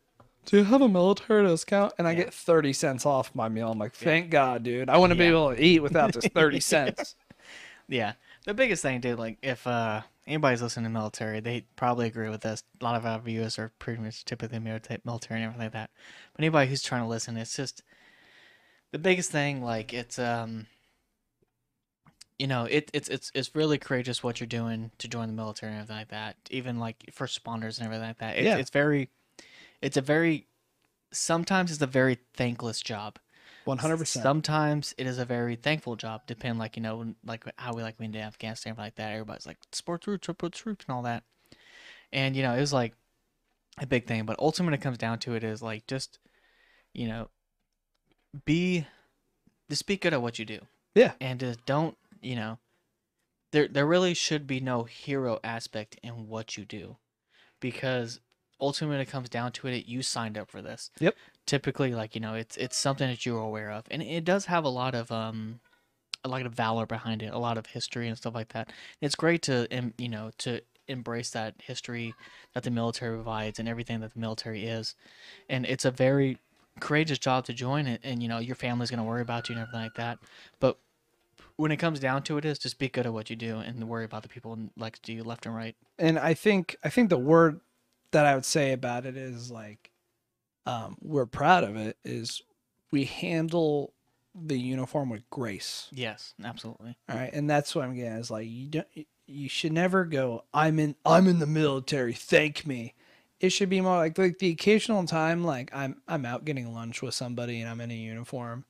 [0.51, 1.93] do you have a military discount?
[1.99, 2.25] And I Yeah.
[2.25, 3.71] get thirty cents off my meal.
[3.71, 4.89] I'm like, thank God, dude.
[4.91, 7.15] I wouldn't be able to eat without this thirty cents.
[7.89, 8.15] yeah.
[8.47, 12.45] The biggest thing, dude, like if uh anybody's listening to military, they probably agree with
[12.47, 12.63] us.
[12.81, 15.91] A lot of our viewers are pretty much typically milita- military and everything like that.
[16.33, 17.83] But anybody who's trying to listen, it's just
[18.93, 19.63] the biggest thing.
[19.63, 20.67] Like it's um,
[22.39, 25.73] you know, it it's it's it's really courageous what you're doing to join the military
[25.73, 26.37] and everything like that.
[26.51, 28.37] Even like first responders and everything like that.
[28.37, 28.57] It's, Yeah.
[28.57, 29.11] it's very,
[29.83, 30.47] it's a very,
[31.13, 33.19] sometimes it's a very thankless job.
[33.67, 34.23] One hundred percent.
[34.23, 37.97] Sometimes it is a very thankful job, depend like you know, like how we like
[37.99, 39.13] we in Afghanistan, like that.
[39.13, 41.25] Everybody's like sports roots, support troops, and all that.
[42.13, 42.95] And you know, it was like
[43.79, 44.25] a big thing.
[44.25, 46.19] But ultimately, it comes down to it is like just,
[46.95, 47.29] you know,
[48.47, 48.87] be,
[49.69, 50.61] just be good at what you do.
[50.95, 51.13] Yeah.
[51.21, 52.59] And just don't, you know,
[53.53, 56.97] there there really should be no hero aspect in what you do,
[57.61, 58.21] because
[58.61, 60.91] ultimately, when it comes down to it, you signed up for this.
[61.01, 61.17] Yep.
[61.47, 63.85] typically like you know it's it's something that you're aware of.
[63.91, 65.61] And it does have a lot of um
[66.25, 68.71] a lot of valor behind it a lot of history and stuff like that.
[69.01, 72.15] It's great to em- you know to embrace that history
[72.55, 74.95] that the military provides and everything that the military is.
[75.49, 76.39] And it's a very
[76.81, 79.55] courageous job to join it and you know your family's going to worry about you
[79.55, 80.19] and everything like that.
[80.61, 80.79] But
[81.57, 83.87] when it comes down to it is just be good at what you do and
[83.89, 85.77] worry about the people like to you left and right.
[85.99, 87.61] And I think I think the word
[88.13, 89.91] that I would say about it is like
[90.67, 92.43] um, we're proud of it is
[92.93, 93.93] we handle
[94.35, 95.89] the uniform with grace.
[95.93, 98.87] yes absolutely All right, and that's what I'm getting is like you don't
[99.27, 102.95] you should never go I'm in I'm in the military, thank me.
[103.41, 107.03] It should be more like like the occasional time like I'm I'm out getting lunch
[107.03, 108.65] with somebody and I'm in a uniform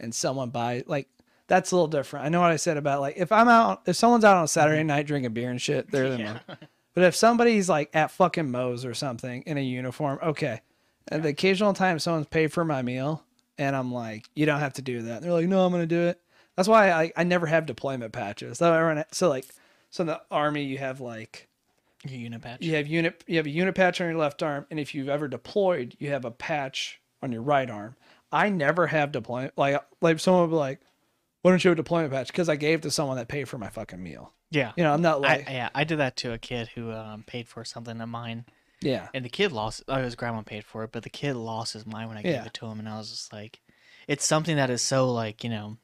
[0.00, 1.08] and someone buy like
[1.48, 2.26] that's a little different.
[2.26, 4.48] I know what I said about like if I'm out if someone's out on a
[4.48, 6.38] Saturday night drinking beer and shit, they're the yeah.
[6.96, 10.62] But if somebody's like at fucking Moe's or something in a uniform, okay.
[11.08, 13.22] And the occasional time someone's paid for my meal
[13.58, 15.16] and I'm like, you don't have to do that.
[15.16, 16.18] And they're like, no, I'm going to do it.
[16.56, 18.56] That's why I, I never have deployment patches.
[18.56, 19.44] So, everyone, so like,
[19.90, 21.48] so in the army, you have like,
[22.08, 24.64] your unit patch you have unit, you have a unit patch on your left arm.
[24.70, 27.96] And if you've ever deployed, you have a patch on your right arm.
[28.32, 29.52] I never have deployment.
[29.58, 30.80] Like, like someone would be like,
[31.46, 32.26] why don't you have a deployment patch?
[32.26, 34.32] Because I gave to someone that paid for my fucking meal.
[34.50, 36.90] yeah You know, I'm not like, I, yeah, I did that to a kid who
[36.90, 38.46] um, paid for something of mine,
[38.80, 39.10] yeah.
[39.14, 39.84] and the kid lost.
[39.86, 42.38] Oh, his grandma paid for it, but the kid lost his mind when I Yeah.
[42.38, 43.60] gave it to him, and I was just like,
[44.08, 45.76] it's something that is so like you know,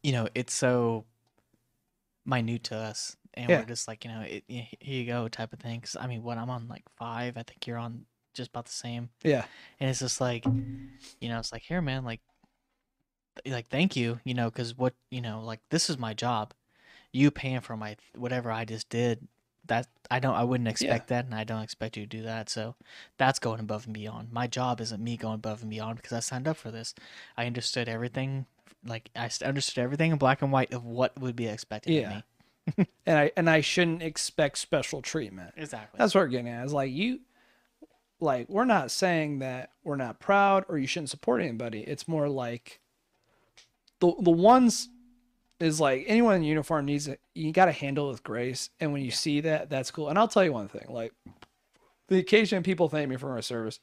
[0.00, 1.06] you know, it's so
[2.24, 3.58] minute to us, and Yeah.
[3.58, 5.80] we're just like you know, it, here you go type of thing.
[5.80, 8.72] 'Cause, I mean, what I'm on like five, I think you're on just about the
[8.72, 9.44] same, Yeah.
[9.80, 12.20] and it's just like, you know, it's like here, man, like,
[13.46, 16.54] like thank you, you know, because what you know, like this is my job.
[17.12, 19.28] You paying for my whatever I just did.
[19.66, 22.50] That I don't, I wouldn't expect that, and I don't expect you to do that.
[22.50, 22.74] So
[23.16, 24.32] that's going above and beyond.
[24.32, 26.96] My job isn't me going above and beyond because I signed up for this.
[27.36, 28.46] I understood everything,
[28.84, 32.00] like i understood everything in black and white of what would be expected Yeah.
[32.00, 32.86] of me.
[33.06, 35.54] And I, and I shouldn't expect special treatment.
[35.56, 35.98] Exactly.
[35.98, 36.66] That's what we're getting at.
[36.66, 37.20] Is like you,
[38.20, 41.82] like we're not saying that we're not proud or you shouldn't support anybody.
[41.82, 42.80] It's more like
[44.02, 44.88] the the ones
[45.60, 47.20] is like anyone in uniform needs it.
[47.34, 50.08] You got to handle with grace, and when you see that, that's cool.
[50.08, 51.12] And I'll tell you one thing: like
[52.08, 53.78] the occasion people thank me for my service,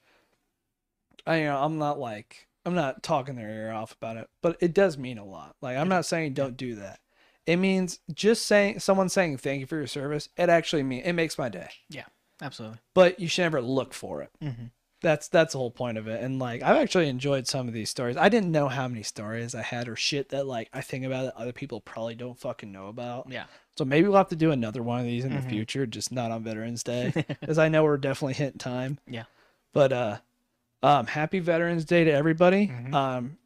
[1.26, 4.58] I you know I'm not like I'm not talking their ear off about it, but
[4.60, 5.56] it does mean a lot.
[5.62, 7.00] Like I'm not saying don't do that.
[7.46, 10.28] It means just saying someone saying thank you for your service.
[10.38, 11.70] It actually mean it makes my day.
[11.90, 12.06] Yeah,
[12.42, 12.80] absolutely.
[12.94, 14.32] But you should never look for it.
[14.44, 14.66] Mm-hmm.
[15.02, 16.22] That's that's the whole point of it.
[16.22, 18.18] And like I've actually enjoyed some of these stories.
[18.18, 21.24] I didn't know how many stories I had or shit that like I think about
[21.24, 23.28] that other people probably don't fucking know about.
[23.30, 23.46] Yeah.
[23.78, 25.44] So maybe we'll have to do another one of these in Mhm.
[25.44, 29.00] the future, just not on Veterans Day, because I know we're definitely hitting time.
[29.08, 29.24] Yeah.
[29.72, 30.18] But uh,
[30.84, 32.68] um, happy Veterans Day to everybody.
[32.68, 32.94] Mhm.
[32.94, 33.38] Um,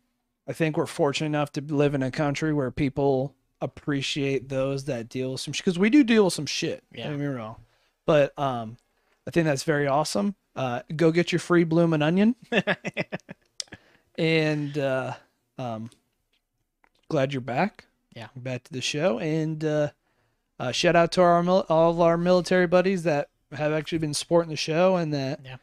[0.47, 5.07] I think we're fortunate enough to live in a country where people appreciate those that
[5.07, 6.83] deal with some because we do deal with some shit.
[6.91, 7.03] Yeah.
[7.09, 7.57] Don't get me wrong.
[8.05, 8.77] But um,
[9.27, 10.35] I think that's very awesome.
[10.55, 12.35] Uh, go get your free bloomin' onion
[14.17, 15.13] and uh,
[15.57, 15.89] um,
[17.09, 17.85] glad you're back.
[18.15, 18.27] Yeah.
[18.35, 19.89] back to the show and uh,
[20.59, 24.13] uh, shout out to our mil- all of our military buddies that have actually been
[24.13, 25.55] supporting the show and that Yeah.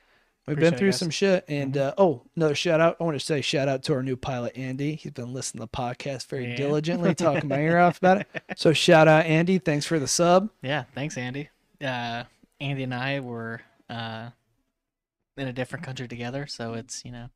[0.49, 0.89] we've Appreciate been through.
[0.89, 0.97] Mm-hmm.
[0.97, 1.45] some shit.
[1.47, 2.97] And uh, oh, another shout out!
[3.01, 4.97] I want to say shout out to our new pilot Andy.
[4.97, 6.57] He's been listening to the podcast very Yeah.
[6.57, 8.27] diligently, talking my ear off about it.
[8.57, 9.59] So shout out Andy.
[9.59, 10.51] Thanks for the sub.
[10.61, 11.51] Yeah, thanks, Andy.
[11.81, 12.25] Uh,
[12.61, 14.31] Andy and I were uh,
[15.41, 17.29] in a different country together, so it's you know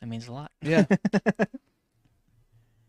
[0.00, 0.50] that means a lot.
[0.62, 0.84] Yeah.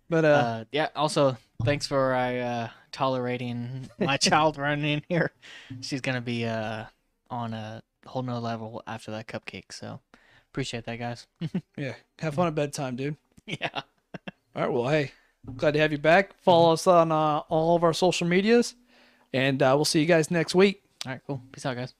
[0.10, 0.88] But uh, Uh, yeah.
[0.96, 5.32] Also, thanks for uh, tolerating my child running in here.
[5.82, 6.86] She's gonna be uh,
[7.30, 9.72] on a whole nother level after that cupcake.
[9.72, 10.00] So
[10.50, 11.28] appreciate that, guys.
[11.78, 13.18] yeah, have fun at bedtime, dude.
[13.46, 13.82] yeah.
[14.56, 14.72] All right.
[14.72, 15.12] Well, hey,
[15.58, 16.34] glad to have you back.
[16.42, 18.76] Follow us on uh, all of our social medias,
[19.34, 20.84] and uh, we'll see you guys next week.
[21.06, 21.22] All right.
[21.28, 21.42] Cool.
[21.52, 21.94] Peace out, guys.